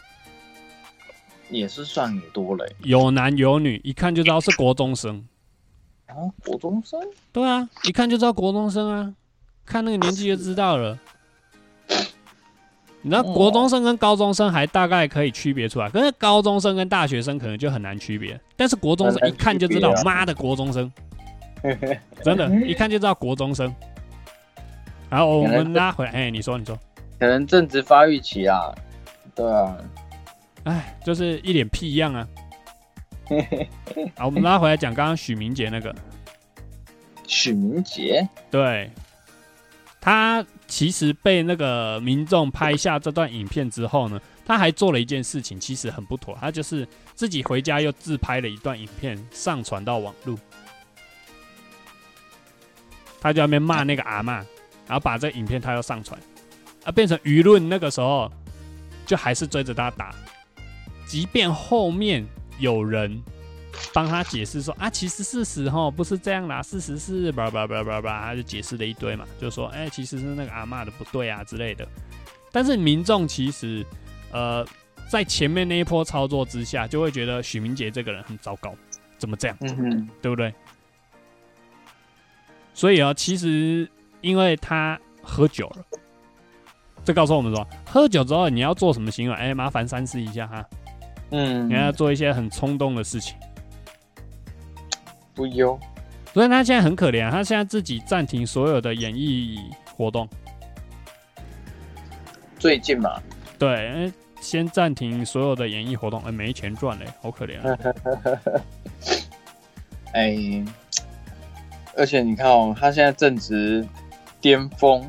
[1.50, 2.64] 也是算很多嘞。
[2.78, 5.22] 有男有女，一看就知道是国中生。
[6.08, 6.98] 哦，国中生，
[7.32, 9.14] 对啊，一看就知道国中生啊，
[9.66, 10.98] 看那个年纪就知道了。
[13.04, 18.40] 你知道国中生跟高中生还大概可以区别出来，可是高中生跟大学生可能就很难区别。
[18.56, 20.90] 但是国中生一看就知道妈的国中生，
[22.24, 23.72] 真的，一看就知道国中生。
[25.10, 26.74] 然后我们拉回来，哎，你说，你说，
[27.20, 28.74] 可能正值发育期啊。
[29.34, 29.76] 对啊，
[30.62, 32.26] 哎，就是一脸屁样啊。
[34.16, 35.94] 好，我们拉回来讲刚刚许明杰那个，
[37.26, 38.90] 许明杰，对，
[40.00, 40.42] 他
[40.74, 46.84] 其实被那个民众拍下这段影片之后呢，他还做了一件事情，其实很不妥，他就是
[47.14, 50.36] 自己回家又自拍了一段影片上传到网络，
[53.20, 54.44] 他就在那边骂那个阿嬷，
[54.88, 56.20] 然后把这影片他要上传，
[56.82, 58.28] 啊，变成舆论那个时候
[59.06, 60.12] 就还是追着他打，
[61.06, 62.26] 即便后面
[62.58, 63.22] 有人。
[63.92, 71.86] 帮他解释说啊，其实事实哈不是这样啦，事实是叭叭叭叭叭，他就解释了一堆嘛，就说哎，其实是那个阿妈的不对啊之类的。
[72.50, 73.84] 但是民众其实
[74.32, 74.66] 呃
[75.08, 78.74] 在前面那一波操作之下，就会觉得许明杰这个人很糟糕，
[79.18, 79.56] 怎么这样？
[79.60, 80.52] 嗯哼，对不对？
[82.72, 83.88] 所以啊，其实
[84.20, 85.84] 因为他喝酒了，
[87.04, 89.34] 这告诉我们说，喝酒之后你要做什么行为？
[89.34, 90.64] 哎，麻烦三思一下哈。
[91.30, 93.36] 嗯，你要做一些很冲动的事情。
[95.34, 95.78] 不忧，
[96.32, 100.28] 所以他现在很可怜，他现在自己暂停所有的演艺活动。
[102.58, 103.20] 最近嘛，
[103.58, 107.78] 对，先暂停所有的演艺活动，哎，没钱赚嘞，好可怜啊！
[110.14, 110.64] 哎，
[111.96, 113.86] 而且你看哦，他现在正值
[114.40, 115.04] 巅峰，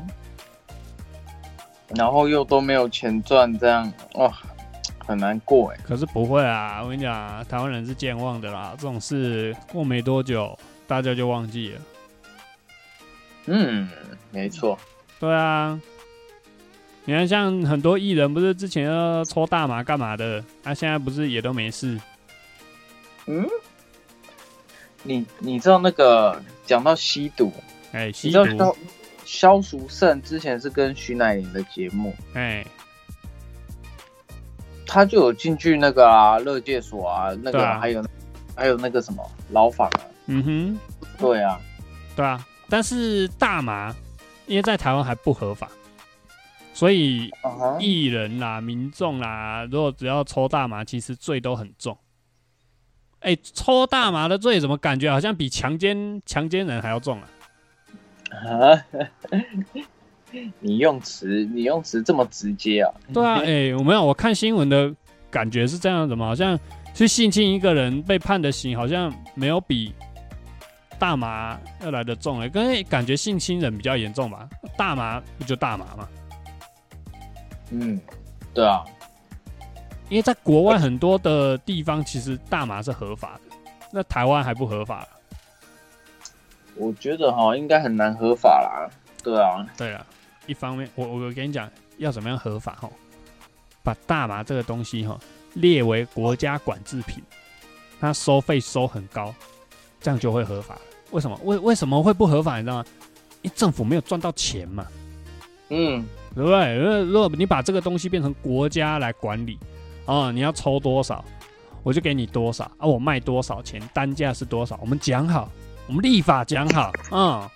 [1.94, 4.36] 然后又都没有钱赚，这样哇。
[5.06, 6.82] 很难过哎，可是不会啊！
[6.82, 11.80] 我跟你讲，台湾人是健忘的啦，这种事过没多久，大家就忘记了。
[13.46, 13.88] 嗯，
[14.32, 14.76] 没错。
[15.20, 15.80] 对啊，
[17.04, 21.96] 你看，像很多艺人，不是之前要抽大麻干嘛的，他现在不是也都没事？
[23.26, 23.46] 嗯，
[25.04, 27.52] 你你知道那个讲到吸毒，
[27.92, 28.76] 哎，吸毒，
[29.24, 32.66] 萧淑慎之前是跟徐乃麟的节目，哎。
[34.86, 38.04] 他就有进去那个啊，乐界所啊，那个还有
[38.54, 40.00] 还有那个什么牢房啊。
[40.26, 40.78] 嗯哼，
[41.18, 41.60] 对啊，
[42.14, 42.44] 对啊。
[42.68, 43.94] 但是大麻
[44.46, 45.68] 因为在台湾还不合法，
[46.74, 47.30] 所以
[47.78, 51.96] 艺人啦、民众啦，如果只要抽大麻，其实罪都很重。
[53.20, 57.28] 哎，抽大麻的罪怎么感觉好像比强奸强奸人还要重啊？
[58.30, 58.84] 啊？
[60.60, 62.92] 你用词，你用词这么直接啊？
[63.12, 64.92] 对啊， 哎，我没有，我看新闻的
[65.30, 66.58] 感觉是这样的嘛，好像
[66.94, 69.94] 去性侵一个人被判的刑，好像没有比
[70.98, 74.48] 大麻要来的重哎，跟感觉性侵人比较严重吧？
[74.76, 76.08] 大麻不就大麻嘛？
[77.70, 78.00] 嗯，
[78.54, 78.84] 对啊，
[80.08, 83.56] 因为在国外很多的地方，其实大麻是合法的，
[83.92, 85.06] 那台湾还不合法。
[86.76, 88.88] 我觉得哈，应该很难合法啦。
[89.22, 90.06] 对啊，对啊。
[90.46, 92.90] 一方面，我我跟你讲，要怎么样合法哈？
[93.82, 95.16] 把大麻这个东西哈
[95.54, 97.22] 列为国家管制品，
[98.00, 99.32] 它收费收很高，
[100.00, 100.76] 这样就会合法
[101.12, 101.38] 为什么？
[101.44, 102.56] 为为什么会不合法？
[102.56, 102.84] 你知道吗？
[103.42, 104.84] 因为政府没有赚到钱嘛。
[105.68, 106.04] 嗯，
[106.34, 106.76] 对不对？
[106.76, 109.58] 如果如果你把这个东西变成国家来管理，
[110.04, 111.24] 啊，你要抽多少，
[111.84, 115.48] 我就给你多少啊，我卖多少钱，单价是多少，我们讲好，
[115.86, 117.48] 我们立法讲好，嗯。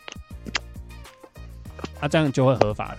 [2.00, 2.98] 啊，这样就会合法了。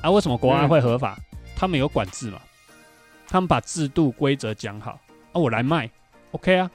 [0.00, 1.18] 啊，为什么国外会合法？
[1.56, 2.40] 他们有管制嘛？
[3.28, 4.92] 他们把制度规则讲好。
[5.32, 5.90] 啊，我来卖
[6.32, 6.70] ，OK 啊？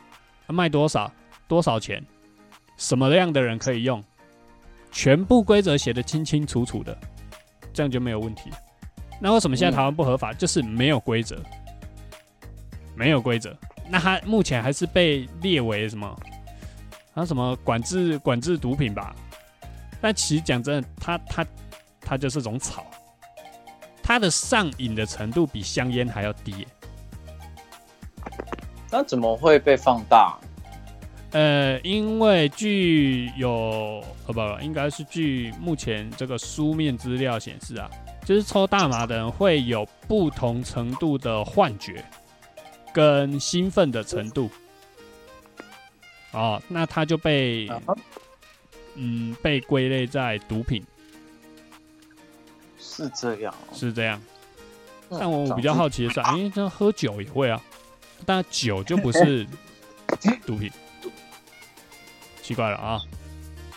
[0.47, 1.11] 卖多少？
[1.47, 2.03] 多少钱？
[2.77, 4.03] 什么样的人可以用？
[4.91, 6.97] 全部规则写的清清楚楚的，
[7.73, 8.49] 这样就没有问题。
[9.19, 10.31] 那为什么现在台湾不合法？
[10.33, 11.41] 就是没有规则，
[12.95, 13.55] 没有规则。
[13.89, 16.19] 那他目前还是被列为什么？
[17.13, 19.15] 啊，什么管制管制毒品吧？
[19.99, 21.45] 但其实讲真的，它它
[22.01, 22.85] 它就是种草，
[24.03, 26.67] 它的上瘾的程度比香烟还要低。
[28.91, 30.37] 那怎么会被放大？
[31.31, 37.89] 呃，因为据有呃不，应该是据目前这个书面资料显示啊，
[38.23, 42.03] 就是抽大麻的人会有不同程度的幻觉
[42.93, 44.49] 跟兴奋的程度。
[46.31, 47.69] 哦，那他就被。
[48.99, 50.83] 嗯，被归类在毒品，
[52.79, 54.19] 是这样，是这样。
[55.09, 57.61] 但我比较好奇的是，哎，这喝酒也会啊？
[58.25, 59.45] 但酒就不是
[60.45, 60.71] 毒品，
[62.41, 62.99] 奇怪了啊？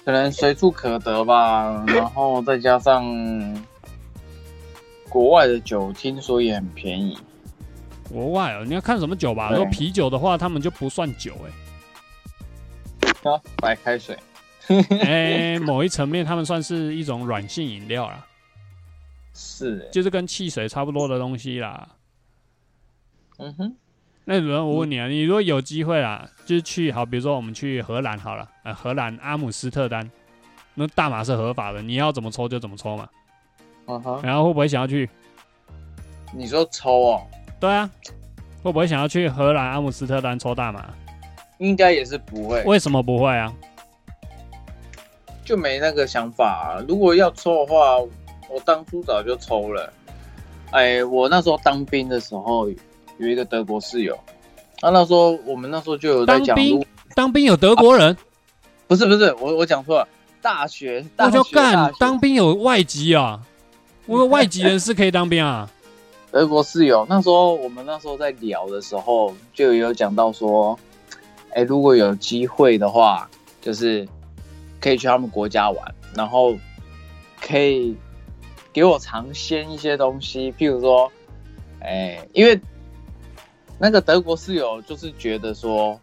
[0.05, 3.05] 可能随处可得吧，然后再加上
[5.11, 7.19] 国外的酒，听说也很便宜。
[8.09, 9.51] 国外哦，你要看什么酒吧？
[9.51, 14.19] 如果啤酒的话，他们就不算酒，哎，啊，白开水。
[15.03, 18.25] 哎，某一层面，他们算是一种软性饮料啦，
[19.35, 21.89] 是，就是跟汽水差不多的东西啦。
[23.39, 23.77] 嗯哼，
[24.25, 30.09] 那主任我问你啊，你如果有机会啦，就是去好，比如说我们去荷兰好了，呃，荷兰阿姆斯特丹，
[30.75, 33.09] 那大麻是合法的，你要怎么抽就怎么抽嘛。
[33.87, 35.09] 嗯哼，然后会不会想要去？
[36.33, 37.27] 你说抽哦，
[37.59, 37.91] 对啊，
[38.63, 40.89] 会不会想要去荷兰阿姆斯特丹抽大麻？
[41.59, 43.53] 应该也是不会，为什么不会啊？
[45.51, 46.85] 就没那个想法、啊。
[46.87, 49.93] 如果要抽的话，我当初早就抽了。
[50.71, 52.69] 哎，我那时候当兵的时候，
[53.19, 54.17] 有一个德国室友，
[54.79, 56.57] 他那时候我们那时候就有在讲，
[57.17, 58.17] 当兵有德国人，
[58.87, 60.09] 不是不是，我我讲错了，
[60.41, 63.41] 大学大学干当兵有外籍啊！
[64.07, 65.69] 我有外籍人士可以当兵啊！
[66.31, 70.79] 德国室友，那时候我们那时候在聊的时候，就有讲到说，
[71.55, 73.29] 哎，如果有机会的话，
[73.61, 74.07] 就是
[74.81, 76.59] 可以去他们国家玩，然后
[77.41, 77.97] 可以
[78.73, 81.11] 给我尝鲜一些东西，譬如说，
[81.81, 82.59] 哎，因为
[83.79, 86.01] 那个德国室友就是觉得说，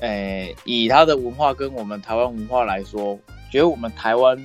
[0.00, 3.18] 哎，以他的文化跟我们台湾文化来说，
[3.50, 4.36] 觉得我们台湾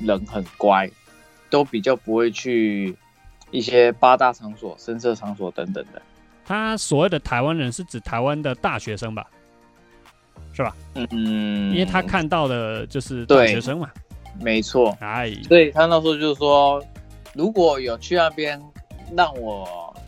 [0.00, 0.90] 人很乖，
[1.50, 2.96] 都比较不会去
[3.50, 6.02] 一些八大场所、深色场所等等的。
[6.44, 9.26] 他所谓的台湾人是指台湾的大学生吧？
[10.52, 10.74] 是吧？
[10.94, 13.90] 嗯，因为他看到的就是大对学生嘛。
[14.40, 16.82] 没错，哎，所以他那时候就是说，
[17.34, 18.60] 如果有去那边
[19.16, 20.00] 让我会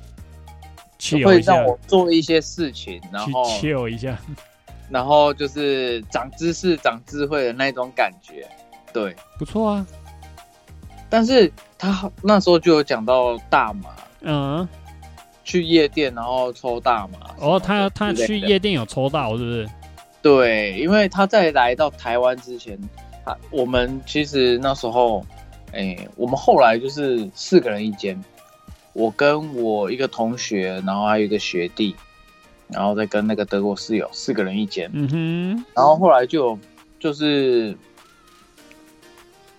[0.99, 4.17] 气有一下让，我做一些事情，然去后气有一下。
[4.89, 8.47] 然后就是长知识、长智慧的那种感觉。
[8.93, 9.87] 对，不错啊。
[11.09, 13.91] 但是他那时候就有讲到大麻，
[14.23, 14.69] 嗯，
[15.43, 19.69] 去夜店然后抽大麻什么哦，他他去夜店有抽到是不是？
[20.23, 22.79] 对，因为他在来到台湾之前，
[23.25, 25.25] 他我们其实那时候，
[25.73, 28.23] 哎、我们后来就是四个人一间，
[28.93, 31.97] 我跟我一个同学，然后还有一个学弟，
[32.69, 34.91] 然后再跟那个德国室友，四个人一间。
[34.93, 36.59] 嗯哼，然后后来就
[36.99, 37.75] 就是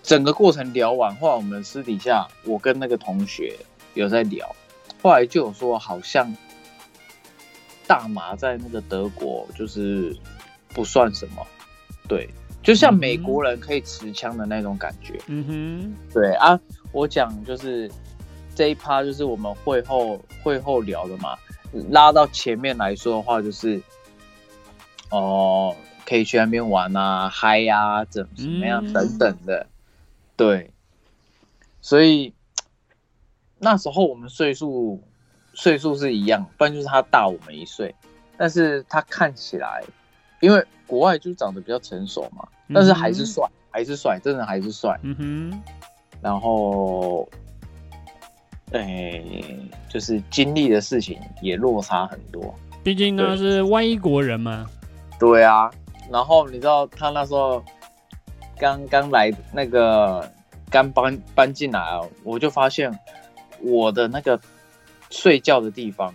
[0.02, 3.56] 整个过程聊完，后来我们私底下我跟那个同学
[3.94, 4.54] 有在聊，
[5.02, 6.32] 后来就有说好像
[7.86, 10.16] 大麻在那个德国就是
[10.74, 11.46] 不算什么，
[12.08, 12.28] 对，
[12.62, 15.20] 就像美国人可以持枪的那种感觉。
[15.26, 15.94] 嗯哼。
[16.12, 16.58] 对啊，
[16.92, 17.90] 我讲就是
[18.54, 21.38] 这一趴就是我们会后会后聊的嘛，
[21.90, 23.80] 拉到前面来说的话，就是
[25.10, 28.92] 哦、可以去那边玩啊、嗨呀、怎怎么样嗯。
[28.92, 29.66] 等等的，
[30.36, 30.70] 对，
[31.80, 32.32] 所以
[33.58, 35.02] 那时候我们岁数
[35.52, 37.94] 岁数是一样，不然就是他大我们一岁，
[38.38, 39.84] 但是他看起来，
[40.42, 44.98] 因为国外就长得比较成熟嘛，但是还是帅，还是帅，真的还是帅。
[45.02, 45.62] 嗯哼，
[46.20, 47.28] 然后，
[48.72, 49.56] 诶、
[49.88, 52.52] 就是经历的事情也落差很多。
[52.82, 54.66] 毕竟呢是外国人嘛。
[55.20, 55.70] 对啊，
[56.10, 57.62] 然后你知道他那时候
[58.58, 60.28] 刚刚来那个
[60.68, 62.92] 刚搬搬进来哦，我就发现
[63.60, 64.40] 我的那个
[65.08, 66.12] 睡觉的地方，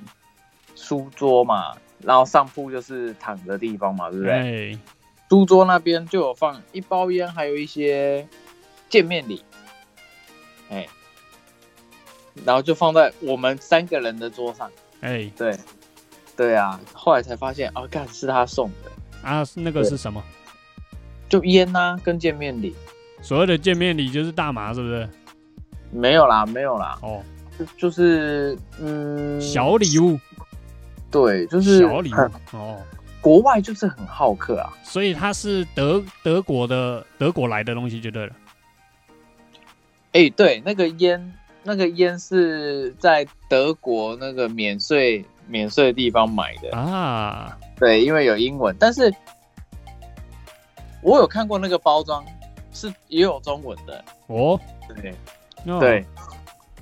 [0.75, 4.73] 书桌嘛，然后上铺就是躺的地方嘛，对不对？
[4.73, 4.79] 哎，
[5.29, 8.27] 书桌那边就有放一包烟，还有一些
[8.89, 9.43] 见面礼，
[10.69, 10.87] 哎，
[12.45, 14.71] 然后就放在我们三个人的桌上。
[15.01, 15.31] 哎。
[15.35, 15.57] 对，
[16.35, 18.91] 对啊，后来才发现啊，干是他送的，
[19.27, 20.23] 啊，那个是什么？
[21.27, 22.73] 就烟呐、跟见面礼。
[23.21, 25.09] 所谓的见面礼就是大麻，是不是？
[25.91, 27.21] 没有啦，没有啦，哦，
[27.57, 30.19] 就就是嗯，小礼物，
[31.09, 32.17] 对，就是小礼物
[32.51, 32.81] 哦。
[33.19, 38.33] 国外就是很好客啊，所以它是德德国的德国来的东西就对了。
[40.13, 49.13] 哎、对，那个烟，那个烟是在德国那个免税免税的地方买的，啊，对，因为有英文，但是
[51.01, 52.23] 我有看过那个包装，
[52.71, 54.03] 是也有中文的。
[54.27, 54.59] 哦，
[54.95, 55.11] 对。
[55.65, 55.79] 哦。
[55.79, 56.05] 对，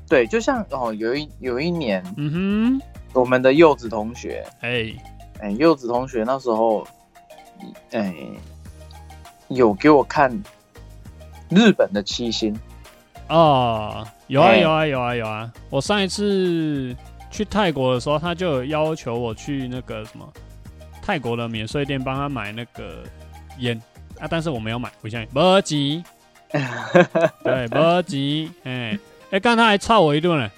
[0.08, 2.80] 对，就像哦，有一有一年，嗯
[3.16, 4.94] 我们的柚子同学，哼，哎，
[5.40, 6.86] 哎，柚子同学那时候，
[7.92, 8.14] 哎，
[9.48, 10.30] 有给我看
[11.50, 12.54] 日本的七星，
[13.30, 15.52] 哦，有啊哎有啊有啊有啊！
[15.70, 16.94] 我上一次
[17.32, 20.28] 去泰国的时候，他就有要求我去那个什么
[21.02, 23.02] 泰国的免税店帮他买那个
[23.60, 23.82] 烟
[24.20, 26.04] 啊，但是我没有买，我想 没急，
[27.44, 29.00] 对，不急，哎
[29.32, 30.52] 哎，刚他还操我一顿呢。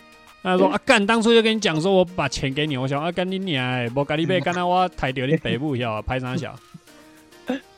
[0.47, 1.05] 他说：“啊，干！
[1.05, 2.77] 当初就跟你讲说，我把钱给你。
[2.77, 3.91] 我想啊，干你娘的！
[3.93, 6.55] 无跟你买，干到我抬掉你北部晓得拍啥小？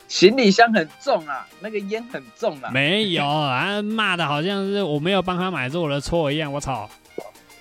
[0.06, 2.70] 行李箱很重啊，那个烟很重啊。
[2.72, 6.52] 没有啊，骂的好像是我没有帮他买是我的错一样。
[6.52, 6.88] 我操！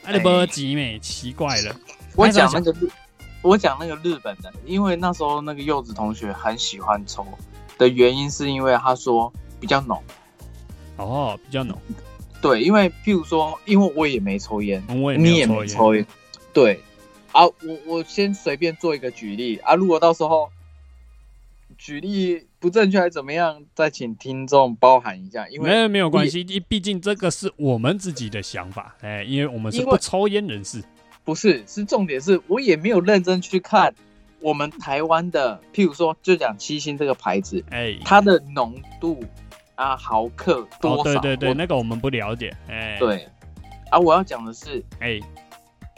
[0.04, 1.00] 啊，你哎没急没？
[1.00, 1.76] 奇怪了。
[2.16, 2.90] 我讲那个日，
[3.42, 7.26] 我讲那个日本的，因为那时候那个柚子同学很喜欢抽
[7.78, 10.02] 的原因，是因为他说比较浓。
[10.98, 11.76] 哦，比较浓。
[12.42, 16.06] 对，因为譬如说，因为我也没抽烟，我也你也没抽烟，
[16.54, 16.80] 对。
[17.32, 20.50] 啊，我我先随便做一个举例啊，如果到时候
[21.78, 30.84] 举例不正确还怎么样，再请听众包涵一下，因为没有没有关系，毕毕竟这个是我们自己的想法，哎，因为我们是不抽烟人士。
[31.24, 33.94] 不是，是重点是我也没有认真去看
[34.40, 39.24] 我们台湾的，譬如说就讲七星这个牌子，哎，它的浓度
[39.80, 41.04] 啊毫克多哦，少？
[41.22, 43.26] 对对对，我那个我们不了解，哎，，对。
[43.90, 45.20] 啊，我要讲的是哎，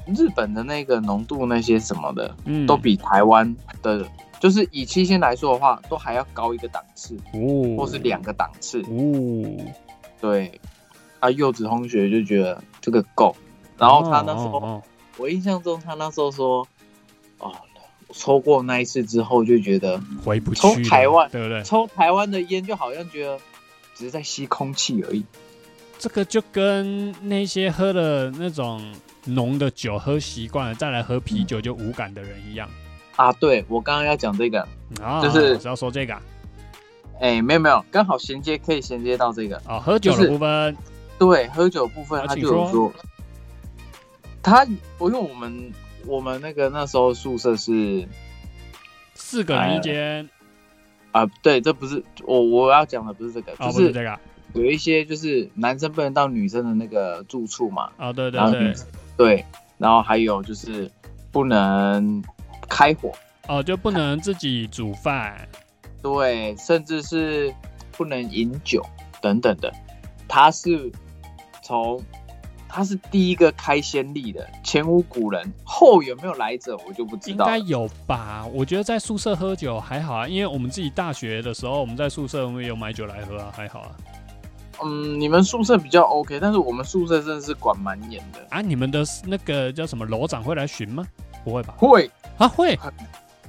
[0.08, 4.08] 日本的那个浓度那些什么的，嗯，都比台湾的，
[4.40, 8.82] 就是以七星来说的话，都还要高一个档次，哦，或是两个档次。
[8.84, 9.74] 哦，
[10.22, 10.62] 对，
[11.20, 13.36] 啊，柚子同学就觉得这个够，
[13.78, 14.84] 然后他那时候，哦哦
[15.18, 16.66] 我印象中他那时候说，
[17.40, 17.52] 哦，
[18.14, 21.62] 抽过那一次之后就觉得哦回不去从了，台湾对不对？
[21.64, 23.38] 抽台湾的烟就好像觉得
[24.02, 25.24] 只是在吸空气而已。
[26.00, 28.84] 这个就跟那些喝了那种
[29.26, 32.68] 浓的酒喝习惯了，再来喝啤酒就无感的人一样。
[33.16, 34.68] 啊，对我刚刚要讲这个，
[35.00, 36.16] 啊，就是只要说这个。
[36.16, 36.22] 啊，
[37.20, 39.62] 哎，没有没有，刚好衔接可以衔接到这个。
[39.68, 40.78] 哦喝酒的就是部分，
[41.20, 42.92] 对，喝酒部分他就有说，
[44.42, 44.66] 他
[44.98, 45.72] 我因为我们
[46.08, 48.08] 我们那个那时候宿舍是
[49.14, 50.28] 四个人一间，
[51.12, 54.12] 啊、对，这不是我我要讲的不是这个，哦，就是这个。
[54.12, 54.20] 啊，
[54.54, 58.74] 有一些就是男生不能到女生的那个住处嘛，哦，对对对，
[59.16, 59.46] 对，
[59.78, 60.92] 然后还有就是
[61.32, 62.22] 不能
[62.68, 63.14] 开火，
[63.48, 65.48] 哦就不能自己煮饭，
[66.02, 67.54] 对，甚至是
[67.94, 68.86] 不能饮酒
[69.22, 69.74] 等等的，
[70.28, 70.92] 他是
[71.64, 72.04] 从
[72.72, 77.58] 他是第一个开先例的，前无古人，后有没有来者我就不知道了。
[77.58, 78.46] 应该有吧？
[78.54, 83.92] 我觉得在宿舍喝酒还好啊，因为我们自己大学的时候，我们在宿舍我们也有买酒来喝啊，还好啊。
[84.84, 88.40] 嗯，你们宿舍比较 OK，但是我们宿舍真的是管蛮严的。
[88.50, 91.06] 啊，你们的那个叫什么楼长会来巡吗？
[91.44, 91.74] 不会吧？
[91.78, 92.80] 会，啊，会。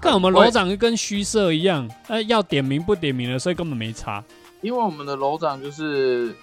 [0.00, 4.22] 看我们会楼长跟虚设一样，呃，要点名不点名的，所以根本没差。
[4.60, 6.36] 因为我们的楼长就是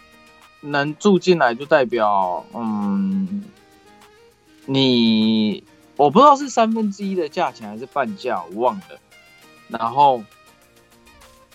[0.61, 3.43] 能住进来，就代表嗯，
[4.65, 5.63] 你
[5.95, 8.85] 我不知道是三分之一的价钱还是半价，我忘了。
[9.67, 10.23] 然后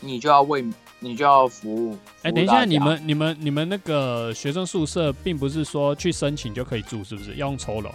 [0.00, 0.64] 你就要为
[1.00, 1.98] 你就要服务。
[2.22, 7.34] 哎、等一下，你们、你们、你们那个学生宿舍，并不是说去申请就可以住，是不是？
[7.34, 7.94] 要用抽的哦、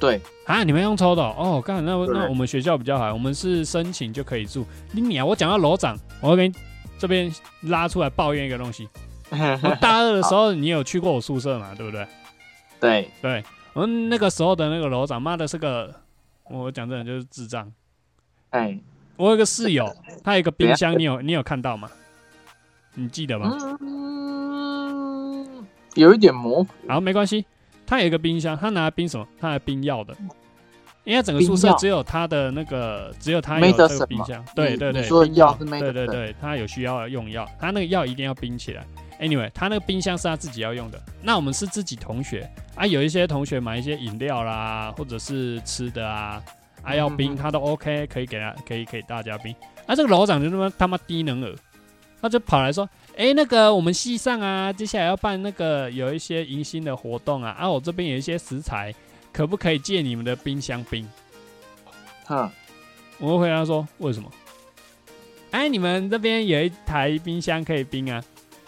[0.00, 0.64] 对啊？
[0.64, 1.34] 你们用抽的哦？
[1.38, 4.66] 哦干，那那我们学校比较好，我们是申请就可以住。
[4.90, 5.24] 你啊！
[5.24, 6.54] 我讲到楼长，我要给你
[7.02, 8.88] 这边拉出来抱怨一个东西。
[9.32, 11.74] 我大二的时候，你有去过我宿舍嘛？
[11.74, 12.06] 对不对？
[12.78, 15.92] 对，对，我们那个时候的那个楼长，妈的是个，
[16.44, 17.68] 我讲真的就是智障。
[18.50, 18.78] 哎，
[19.16, 19.92] 我有个室友，
[20.22, 21.90] 他有一个冰箱，你有你有看到吗？
[22.94, 23.58] 你记得吗？
[23.80, 26.70] 嗯，有一点模糊。
[26.86, 27.44] 好，没关系。
[27.84, 29.26] 他有一个冰箱，他拿来冰什么？
[29.40, 30.16] 他拿来冰药的。
[31.04, 34.44] 因为整个宿舍只有他的那个，只有他有这个冰箱。
[34.54, 38.86] 对你对对，你说的冰药是对 Medicine 对对，他有需要用药，他那个药一定要冰起来。
[39.20, 41.00] Anyway，他那个冰箱是他自己要用的。
[41.22, 46.42] 那我们是自己同学啊，有一些同学买一些饮料啦，或者是吃的啊，
[46.82, 49.54] 啊要冰嗯他都 OK，可以给他，可以给大家冰。
[49.86, 51.54] 啊，这个楼长就他妈他妈低能儿，
[52.20, 58.92] 他就跑来说，哎、那个我们系上啊，接下来要办那个有一些迎新的活动啊，啊，我这边有一些食材，
[59.32, 61.08] 可不可以借你们的冰箱冰？
[62.26, 62.52] 哈，
[63.18, 64.30] 我会回答说，为什么？
[65.50, 68.22] 哎，你们这边有一台冰箱可以冰啊？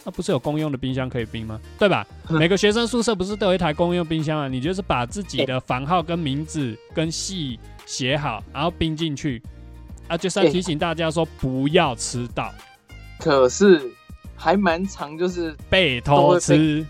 [0.05, 1.59] 那、不是有公用的冰箱可以冰吗？
[1.79, 2.07] 对吧？
[2.29, 4.49] 嗯每个学生宿舍不是都有一台公用冰箱啊？
[4.49, 9.41] 你就是把自己的房号跟名字跟系写好，然后冰进去，
[10.09, 12.53] 啊，就是要哎提醒大家说不要迟到，
[13.19, 13.91] 可是
[14.37, 16.85] 还蛮长，就是被偷吃。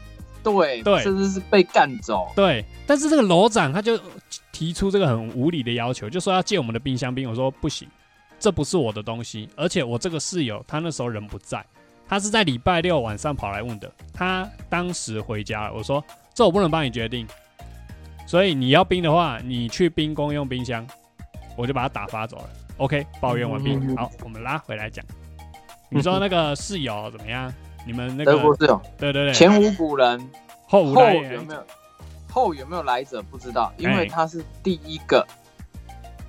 [0.45, 2.31] 对对甚至是被干走。
[2.37, 3.99] 对，但是这个楼长他就
[4.53, 7.29] 提出这个很无理的要求，就说要借我们的冰箱冰。
[7.29, 7.89] 我说不行，
[8.39, 11.65] 这不是我的东西，而且我这个室友他那时候人不在，
[12.07, 15.75] 他是在礼拜六晚上跑来问的，他当时回家了。
[15.75, 17.27] 我说这我不能帮你决定，
[18.27, 20.87] 所以你要冰的话，你去冰公用冰箱，
[21.57, 22.51] 我就把他打发走了。
[22.79, 23.73] OK，抱怨完毕。
[23.75, 25.05] 嗯好，我们拉回来讲，
[25.89, 27.53] 你说那个室友怎么样？
[27.85, 28.81] 你们那个德国是有。
[28.99, 30.31] 对对对，前无古人，
[30.67, 31.65] 后后来有没有
[32.31, 33.99] 后有没有来者不知道，因哎。
[34.01, 35.27] 为他是第一个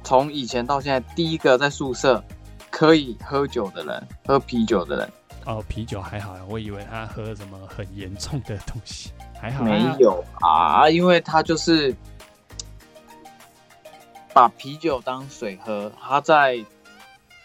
[0.03, 2.23] 从以前到现在第一个在宿舍
[2.69, 5.11] 可以喝酒的人，喝啤酒的人。
[5.45, 9.63] 哦，啤酒还好啊，我以为他喝什么很严重的东西，还好。
[9.63, 11.95] 啊没有啊，因为他就是
[14.33, 16.57] 把啤酒当水喝，他在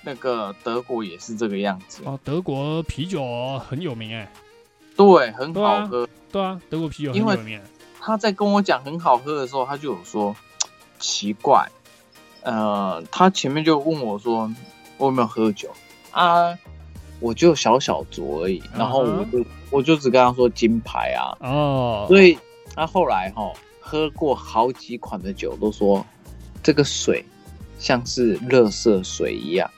[0.02, 3.22] 那个德国也是这个样子，哦，德国啤酒
[3.68, 4.30] 很有名哎，
[4.96, 6.08] 对，很好喝。
[6.32, 7.62] 对啊，德国啤酒很因为有名哎。
[8.00, 10.34] 他在跟我讲很好喝的时候，他就有说
[10.98, 11.68] 奇怪，
[12.42, 14.50] 呃，他前面就问我说
[14.96, 15.70] 我有没有喝酒
[16.10, 16.58] 啊？
[17.20, 22.38] 我就小小酌而已，然后我就、我就只跟他说金牌啊，哦，所以
[22.74, 26.02] 他后来哈喝过好几款的酒，都说
[26.62, 27.22] 这个水
[27.78, 29.70] 像是热色水一样，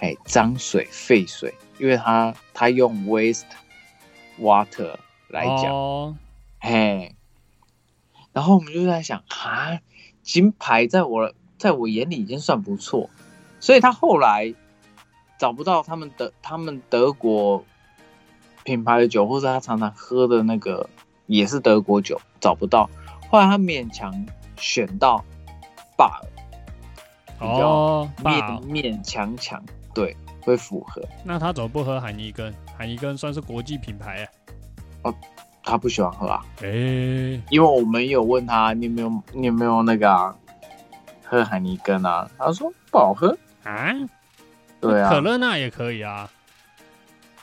[0.00, 3.44] 哎，脏水、废水，因为他他用 waste
[4.40, 4.96] water
[5.28, 5.66] 来讲。
[5.66, 6.16] 哦，
[6.58, 7.14] 嘿，
[8.32, 9.78] 然后我们就在想啊，
[10.22, 13.10] 金牌在我在我眼里已经算不错，
[13.60, 14.54] 所以他后来
[15.38, 17.64] 找不到他们德他们德国
[18.64, 20.88] 品牌的酒，或者他常常喝的那个
[21.26, 22.88] 也是德国酒，找不到。
[23.30, 24.26] 后来他勉强
[24.56, 25.24] 选到
[25.96, 26.28] 霸尔，
[27.38, 29.62] 比较哦，勉勉强强，
[29.94, 31.02] 对，会符合。
[31.24, 32.54] 那他怎么不喝海尼根？
[32.76, 34.28] 海尼根算是国际品牌
[35.04, 35.14] 哎。
[35.62, 36.68] 他不喜欢喝啊，哎，
[37.50, 40.34] 因为我们有问他你有没有你有没有那个啊，
[41.24, 42.28] 喝海尼根啊？
[42.38, 43.36] 他说不好喝。
[43.62, 43.94] 啊，
[44.80, 46.28] 对啊，可乐那也可以啊。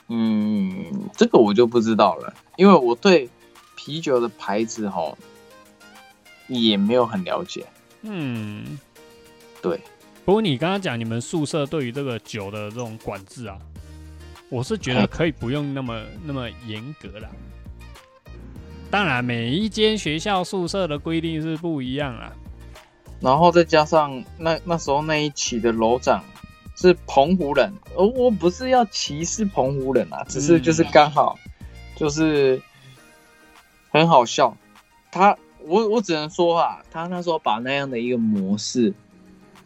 [0.08, 3.30] 嗯，这个我就不知道了，因为我对
[3.76, 5.16] 啤酒的牌子哈
[6.48, 7.64] 也没有很了解。
[8.02, 8.78] 嗯，
[9.62, 9.80] 对，
[10.28, 13.56] 不过你刚刚讲你们宿舍对于这个酒的这种管制啊，
[14.50, 17.30] 我是觉得可以不用那么那么严格啦。
[18.90, 22.30] 当然，每一间学校宿舍的规定是不一样啊。
[23.20, 26.22] 然后再加上那那时候那一期的楼长
[26.76, 31.38] 是澎湖人，而我不是要歧视澎湖人啊，只是就是刚好
[31.96, 32.60] 就是
[33.88, 34.54] 很好笑。
[35.10, 38.92] 他我我只能说啊，他那时候把那样的一个模式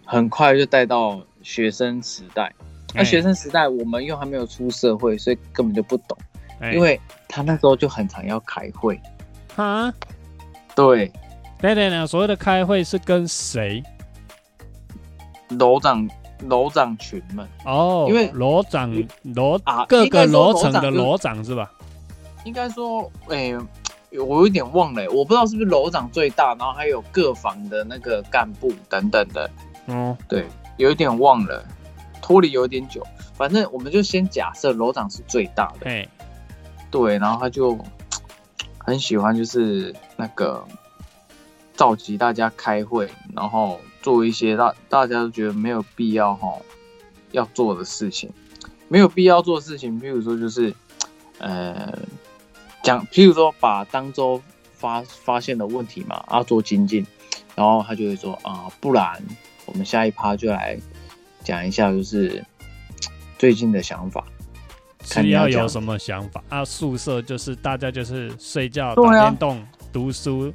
[0.04, 2.52] 很快就带到学生时代。
[2.94, 3.04] 那、哎。
[3.04, 6.16] 学生时代我们又还没有出社会，所以根本就不懂。
[6.60, 6.72] 哎。
[6.72, 9.00] 因为他那时候就很常要开会，
[9.56, 9.92] 啊，
[10.76, 11.10] 对，
[11.60, 13.82] 对对对，所谓的开会是跟谁？
[15.58, 16.08] 楼长
[16.42, 17.46] 楼长群们。
[17.64, 18.90] 哦，因为楼长
[19.34, 21.72] 楼啊，各个楼层的就楼长是吧？
[22.44, 23.54] 应该说，哎、
[24.10, 29.50] 我有点忘了、我不知道是不是楼长最大，然后还有各房的那个干部等等的，
[29.86, 31.64] 哦，对，有一点忘了，
[32.20, 36.08] 脱离有点久，反正我们就先假设楼长是最大的，哎，
[36.90, 37.78] 对，然后他就
[38.78, 40.64] 很喜欢就是那个
[41.76, 46.54] 召集大家开会，然后做一些大大家都觉得没有必要哈
[47.32, 48.30] 要做的事情，
[48.88, 50.74] 没有必要做的事情，譬如说就是
[51.38, 51.98] 呃
[52.82, 54.40] 讲，譬如说把当周
[54.74, 57.06] 发发现的问题嘛，要做精进，
[57.54, 59.20] 然后他就会说啊，不然
[59.72, 60.78] 我们下一趴就来
[61.42, 62.44] 讲一下就是
[63.38, 64.24] 最近的想法。
[65.08, 66.64] 看是要有什么想法啊？
[66.64, 70.52] 宿舍就是大家就是睡觉、打电动、读书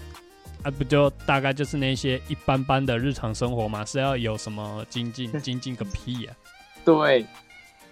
[0.64, 3.84] 啊，不就大概就是那些一般般的日常生活嘛？
[3.84, 5.30] 是要有什么精进？
[5.42, 6.34] 精进个屁呀、
[6.86, 7.26] 对，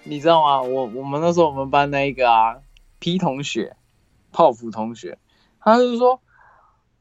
[0.03, 0.61] 你知道吗？
[0.61, 2.55] 我我们那时候我们班那一个啊
[2.99, 3.75] ，P 同学，
[4.31, 5.17] 泡芙同学，
[5.59, 6.21] 他就说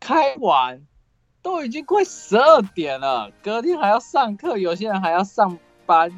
[0.00, 0.82] 开完
[1.44, 6.10] 都已经快十二点了，隔天还要上课，有些人还要上班，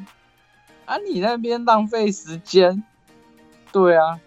[0.85, 2.81] 啊，你那边浪费时间。
[3.73, 4.17] 对啊，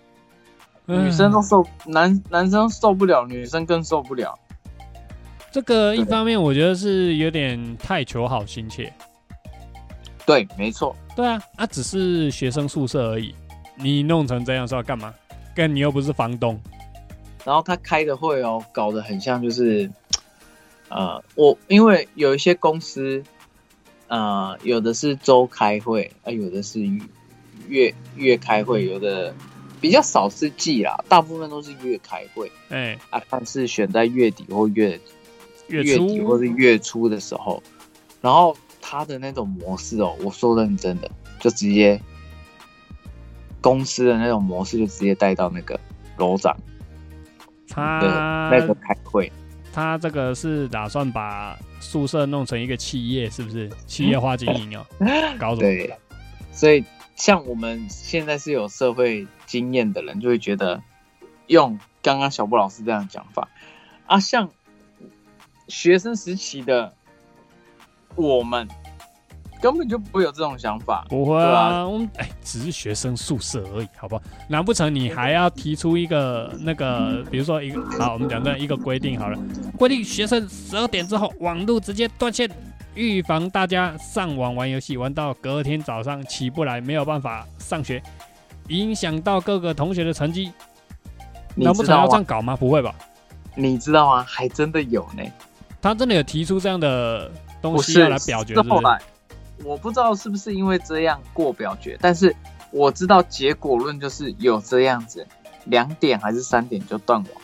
[0.84, 4.38] 女生都受男男生受不了，女生更受不了。
[5.50, 8.92] 这个一方面我觉得是有点太求好心切。
[10.26, 13.34] 对，没错，对啊，啊，只是学生宿舍而已，
[13.74, 15.14] 你弄成这样是要干嘛？
[15.54, 16.60] 跟你又不是房东。
[17.42, 19.90] 然后他开的会哦，搞得很像就是，
[20.90, 23.22] 呃，我因为有一些公司，
[24.08, 27.00] 呃，有的是周开会，啊、有的是月
[27.68, 29.32] 月月开会，有的
[29.80, 35.00] 比较少是季啦，大部分都是月开会哎、啊，看是选在月底或月
[35.68, 37.62] 月底或是月初的时候，
[38.20, 42.00] 然后他的那种模式哦，我说认真的，就直接
[43.60, 45.78] 公司的那种模式就直接带到那个
[46.18, 46.56] 楼长
[47.68, 49.30] 的他那个开会。
[49.72, 53.70] 他这个是打算把宿舍弄成一个企业，是不是？
[53.86, 54.86] 企业化经营哦，
[55.38, 55.60] 搞什么？
[55.60, 55.96] 对，
[56.52, 56.84] 所以
[57.16, 60.82] 像我们现在是有社会经验的人，就会觉得
[61.46, 63.48] 用刚刚小布老师这样讲法
[64.06, 64.50] 啊，像
[65.68, 66.94] 学生时期的
[68.16, 68.68] 我们
[69.60, 71.04] 根本就不会有这种想法。
[71.08, 74.22] 不会啊，啊我们哎，只是学生宿舍而已，好不好？
[74.48, 79.38] 难不成你还要提出一个那个，比如说一个好，我们讲的一个规定好了，
[79.76, 82.50] 规定学生十二点之后网络直接断线，
[82.94, 88.02] 预防大家上网玩游戏玩到隔天早上起不来，没有办法上学，
[88.68, 90.52] 影响到各个同学的成绩。
[91.54, 92.06] 你难不成要？
[92.06, 92.56] 这样搞吗？
[92.56, 92.94] 不会吧？
[93.56, 94.24] 你知道吗？
[94.26, 95.22] 还真的有呢。
[95.82, 97.30] 他真的有提出这样的
[97.60, 98.68] 东西要来表决，是不是？
[98.68, 99.00] 是后来
[99.64, 102.34] 我不知道是不是因为这样过表决，但是
[102.70, 105.26] 我知道结果论就是有这样子，
[105.64, 107.42] 两点还是三点就断网。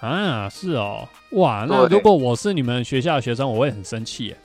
[0.00, 4.36] 啊，是哦，哇，那如果我是你们学校的学生，我会很生气耶。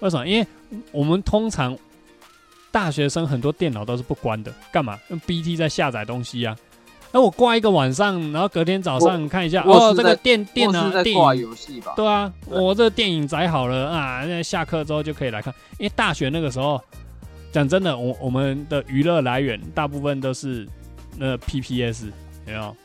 [0.00, 0.26] 为什么？
[0.26, 0.46] 因为
[0.90, 1.76] 我们通常
[2.70, 4.98] 大学生很多电脑都是不关的，干嘛？
[5.08, 6.56] 用 BT 在下载东西啊。
[7.12, 11.92] 那我挂一个晚上，然后隔天早上看一下，哦，我这个电电或脑电影，游戏吧？
[11.94, 15.54] 对啊，对我这个电影载好了啊，那下课之后就可以来看。
[15.78, 16.80] 因为大学那个时候，
[17.52, 20.66] 讲真的，我我们的娱乐来源大部分都是
[21.18, 22.12] 那 PPS，有
[22.46, 22.76] 没有？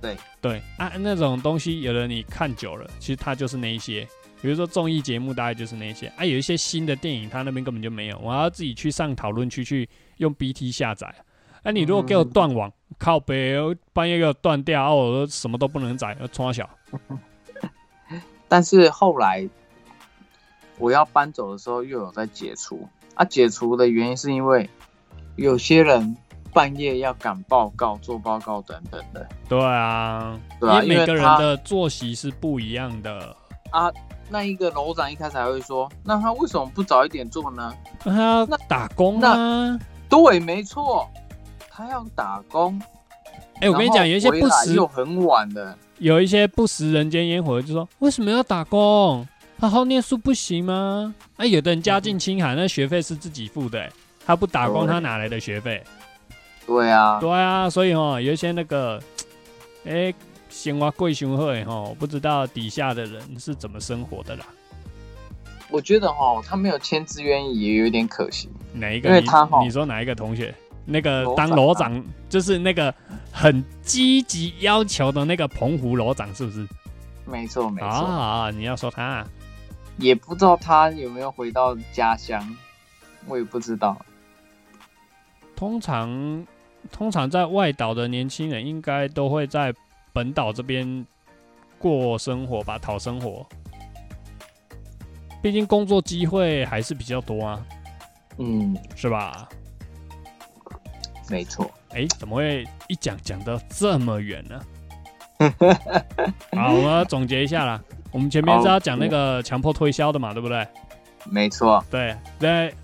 [0.00, 4.06] 对对啊，那种东西有的你看久了，其实它就是那一些。
[4.40, 9.88] 比如说综艺节目，大概就是那些啊，有一些新的电影，它那边根本就没有，我要自己去上讨论区去
[10.18, 11.12] 用 BT 下载。
[11.64, 13.56] 啊，你如果给我断网，靠北，
[13.92, 16.68] 半夜给我断掉，啊，我都什么都不能载，要冲小。
[18.48, 19.48] 但是后来
[20.78, 23.24] 我要搬走的时候，又有在解除啊。
[23.24, 24.68] 解除的原因是因为
[25.36, 26.16] 有些人
[26.52, 33.36] 半夜要赶报告、做报告等等的对啊，对啊因为每个人的作息是不一样的。
[33.70, 33.90] 啊。
[34.30, 37.74] 那一个楼长一开始还会说，那他为什么不早一点做呢？
[38.04, 39.78] 那他要打工啊！
[40.06, 41.08] 对，没错，
[41.78, 42.76] 他要打工。
[43.60, 49.24] 哎、我跟你讲，有一些不食又很晚的，有一些不食人间烟火的，就说为什么要打工？
[49.60, 51.14] 好好念书不行吗？
[51.36, 53.88] 哎、有的人家境清寒，那学费是自己付的、哎
[54.26, 55.82] 他不打工，他哪来的学费？
[56.66, 59.00] 对啊，对啊，所以哦，有一些那个，
[59.86, 60.12] 哎、
[60.50, 64.44] 生活贵雄会哈，不知道底下的人是怎么生活的啦。
[65.70, 68.50] 我觉得哈，他没有签字愿意也有点可惜。
[68.74, 69.08] 哪一个？
[69.08, 70.54] 因为他哈你说哪一个同学？
[70.90, 72.92] 那个当楼长啊，就是那个
[73.30, 76.66] 很积极要求的那个澎湖楼长，是不是？
[77.26, 79.28] 没错，没错，啊，你要说他，啊
[79.98, 82.56] 也不知道他有没有回到家乡，
[83.26, 84.00] 我也不知道。
[85.54, 86.46] 通常
[86.90, 89.74] 通常在外岛的年轻人，应该都会在
[90.12, 91.04] 本岛这边
[91.78, 93.46] 过生活吧，讨生活。
[95.42, 97.66] 毕竟工作机会还是比较多啊，
[98.38, 99.48] 嗯，是吧？
[101.28, 101.70] 没错。
[101.90, 104.60] 哎、怎么会一讲讲到这么远呢？
[106.56, 107.80] 好，我们要总结一下啦。
[108.10, 110.66] 我们前面是要讲那个强迫推销的嘛，对不对？
[111.24, 112.74] 没错，对，对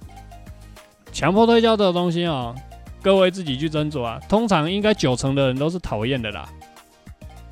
[1.12, 2.54] 强迫推销这个东西哦，
[3.02, 4.20] 各位自己去斟酌啊。
[4.28, 6.48] 通常应该九成的人都是讨厌的啦。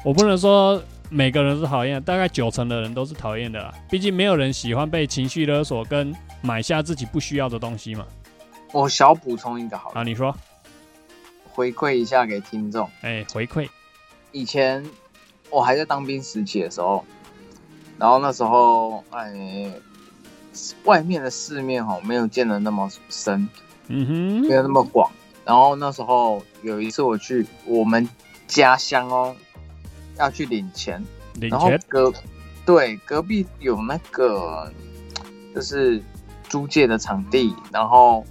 [0.04, 3.72] 我不能说每个人是讨厌，大概九成的人都是讨厌的啦。
[3.90, 8.04] 毕竟没有人喜欢被情绪勒索跟买下自己不需要的东西嘛。
[8.72, 10.34] 我小补充一个好了，啊，你说，
[11.54, 12.88] 回馈一下给听众。
[13.02, 13.68] 哎、回馈，
[14.32, 14.84] 以前
[15.50, 17.04] 我还在当兵时期的时候，
[17.98, 19.72] 然后那时候哎，
[20.84, 23.48] 外面的世面哈没有见得那么深，
[23.88, 24.40] 嗯哼。
[24.42, 25.10] 没，有那么广。
[25.44, 28.08] 然后那时候有一次我去我们
[28.46, 29.34] 家乡哦，
[30.16, 31.04] 要去领钱，
[31.40, 32.12] 然后领钱，隔
[32.64, 34.72] 对隔壁有那个
[35.52, 36.00] 就是
[36.48, 38.24] 租借的场地，然后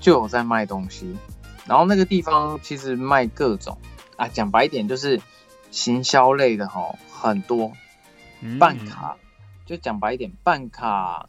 [0.00, 1.14] 就有在卖东西，
[1.66, 3.76] 然后那个地方其实卖各种
[4.16, 5.20] 啊，讲白一点就是
[5.70, 7.72] 行销类的哈很多，
[8.40, 9.16] 嗯办，卡
[9.64, 11.28] 就讲白一点，办卡、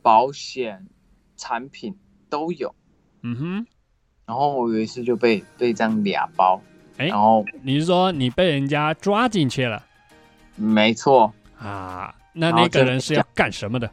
[0.00, 0.86] 保险
[1.36, 1.96] 产品
[2.28, 2.74] 都有。
[3.22, 3.66] 嗯哼，
[4.26, 6.60] 然后我有一次就被被这样俩包，
[6.98, 9.84] 哎然后你是说你被人家抓进去了
[10.56, 12.14] 没错，啊？
[12.32, 13.90] 那那个人是要干什么的？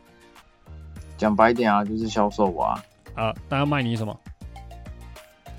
[1.18, 2.84] 讲白一点啊，就是销售我啊。
[3.16, 4.20] 啊，他要卖你什么？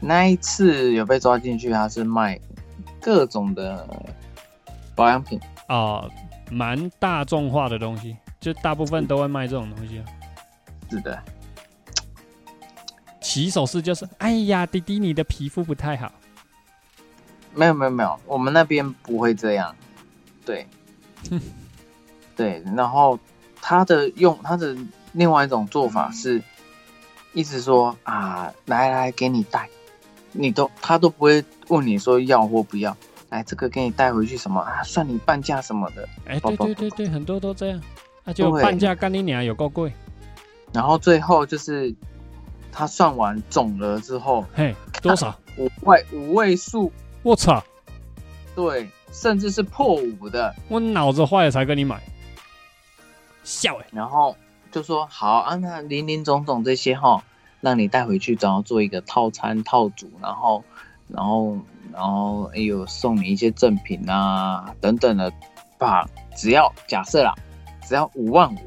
[0.04, 2.38] 那一次有被抓进去，他是卖
[3.00, 3.88] 各种的
[4.96, 6.04] 保养品，啊，
[6.50, 10.04] 蛮大众化的东西，就大部分都会卖这种东西啊。
[10.90, 11.22] 是的，
[13.20, 16.12] 起手式就是，哎呀，弟弟你的皮肤不太好，
[17.54, 19.74] 没有没有没有，我们那边不会这样，
[20.44, 20.66] 对，
[22.36, 23.16] 对，然后
[23.60, 24.76] 他的用他的
[25.12, 26.42] 另外一种做法是，
[27.32, 29.68] 一直说啊，来来给你带，
[30.32, 32.96] 你都他都不会问你说要或不要，
[33.28, 34.60] 哎这个给你带回去什么？
[34.60, 37.80] 啊，算你半价什么的，哎，对对对对，很多都这样，
[38.24, 39.92] 那就对半价干你娘有够贵，
[40.72, 41.94] 然后最后就是
[42.70, 45.38] 他算完总额之后，嘿，多少？
[45.58, 46.90] 五位五位数，
[47.22, 47.62] 我操，
[48.56, 52.02] 对，甚至是破五的，我脑子坏了才跟你买，
[53.44, 54.34] 笑哎、然后
[54.70, 57.22] 就说好啊，那林林总总这些哈，
[57.62, 60.62] 让你带回去，然后做一个套餐套组，然后
[61.08, 61.56] 然后
[61.90, 65.32] 然后哎呦送你一些赠品啊等等的，
[65.78, 66.06] 吧，
[66.36, 67.34] 只要假设啦，
[67.86, 68.58] 只要五万五，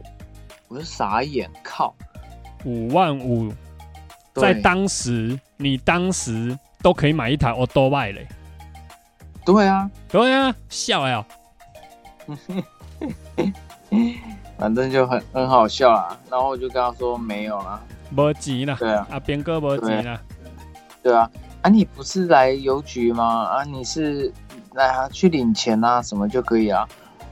[0.69, 1.93] 我就傻眼，靠，
[2.63, 3.53] 五万五，
[4.33, 8.27] 在当时你当时都可以买一台 o d o b i 嘞。
[9.45, 11.25] 对啊，对啊，笑哎、哦，
[14.57, 16.17] 反正就很很好笑啦。
[16.31, 17.79] 然后我就跟他说没有啦，
[18.09, 20.19] 没钱啦，对啊，啊边哥没钱啦，
[21.03, 21.29] 对啊，
[21.61, 23.43] 啊你不是来邮局吗？
[23.45, 24.31] 啊你是
[24.73, 26.87] 来啊去领钱啊什么就可以啊？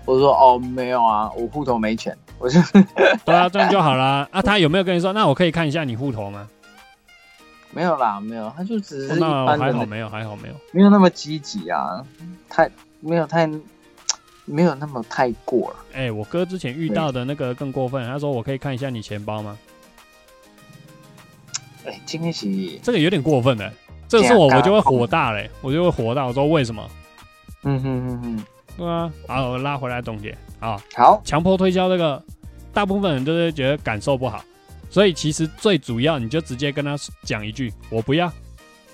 [0.06, 2.60] 我说哦没有啊，我户头没钱，我就
[3.26, 4.28] 对啊，这样就好啦。
[4.32, 5.14] 啊，他有没有跟你说？
[5.14, 6.48] 那我可以看一下你户头吗？
[7.72, 10.54] 没有啦，没有，他就只是一那般的那，还好没有，还好没有。
[10.72, 12.06] 没有那么积极啊，
[12.50, 12.70] 太
[13.00, 13.50] 没有太
[14.46, 15.76] 没有那么太过了。
[15.94, 19.58] 哎、我哥之前遇到的那个更过分，他说我可以看一下你钱包吗？
[21.86, 22.48] 哎，今天是，
[22.82, 23.72] 这个有点过分了，
[24.08, 26.26] 这个是我我就会火大嘞，我就会火大。
[26.26, 26.90] 我说为什么？
[27.64, 28.44] 嗯哼哼哼，
[28.78, 32.22] 对啊，好，我拉回来总结啊，好，强迫推销这个，
[32.74, 34.44] 大部分人都是觉得感受不好，
[34.90, 38.32] 所以其实最主要你就直接跟他讲一句，我不要，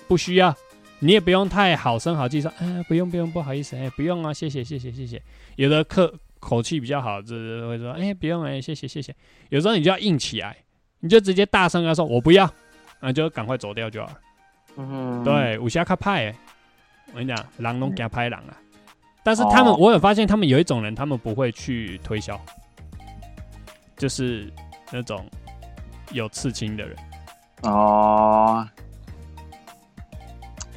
[0.06, 0.54] 不需要，
[1.00, 5.20] 你也不用太好声好气说，哎，不用不用，不好意思，哎，不用啊，谢谢谢谢谢谢。
[5.56, 9.14] 有的客口气比较好，就是会说，哎，不用哎，谢谢谢谢。
[9.48, 10.56] 有时候你就要硬起来，
[11.00, 12.48] 你就直接大声跟他说我不要，
[13.00, 14.20] 那就赶快走掉就好了。
[14.76, 16.36] 嗯，对，武侠卡派、欸，
[17.08, 18.54] 我跟你讲，狼龙给他拍狼啊。
[19.22, 22.40] 但是他们，哦我有发现，他们有一种人，他们不会去推销，
[23.96, 24.50] 就是
[24.90, 25.26] 那种
[26.12, 26.96] 有刺青的人。
[27.62, 28.66] 哦，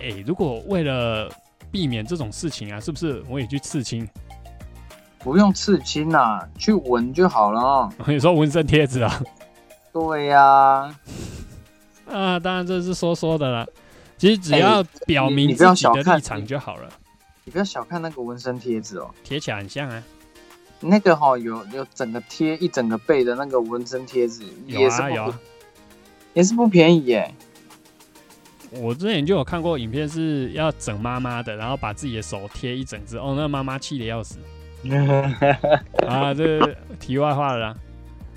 [0.02, 1.32] 哎、如果为了
[1.72, 4.08] 避免这种事情啊，是不是我也去刺青？
[5.20, 7.90] 不用刺青啦，去纹就好了。
[8.06, 9.22] 你说纹身贴纸啊？
[9.94, 11.00] 对呀、啊，
[12.40, 13.68] 当然这是说说的了。
[14.18, 16.90] 其实只哎要表明你你不要自己的小看立场就好了，
[17.44, 20.02] 你不要小看那个纹身贴纸哦，贴起来很像啊。
[20.80, 25.40] 那个哈、有有整个贴一整个背的那个纹身贴纸，有也是有啊，
[26.34, 27.34] 也是不便宜耶。
[28.72, 34.40] 我之前就有看过影片，是要整妈妈的，然后把自己的手贴一整只，哦，那妈妈气的要死
[36.08, 36.34] 啊！
[36.34, 37.76] 这是题外话了啦。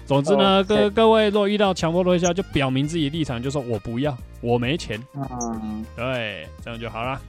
[0.06, 5.84] 总之呢，哦各各位若遇到强迫推销，就表明自己的立场，就说我不要，我没钱，嗯。
[5.96, 7.20] 对，这样就好了。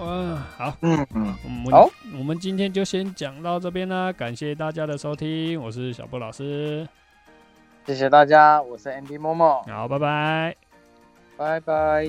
[0.00, 1.88] 嗯，好，嗯嗯，我们好。
[2.18, 6.86] 我们今天就先讲到这边啦，感谢大家的收听，我是小布老师，
[7.86, 10.56] 谢谢大家，我是 Andy 默默，好，拜拜。
[11.36, 12.04] 拜拜。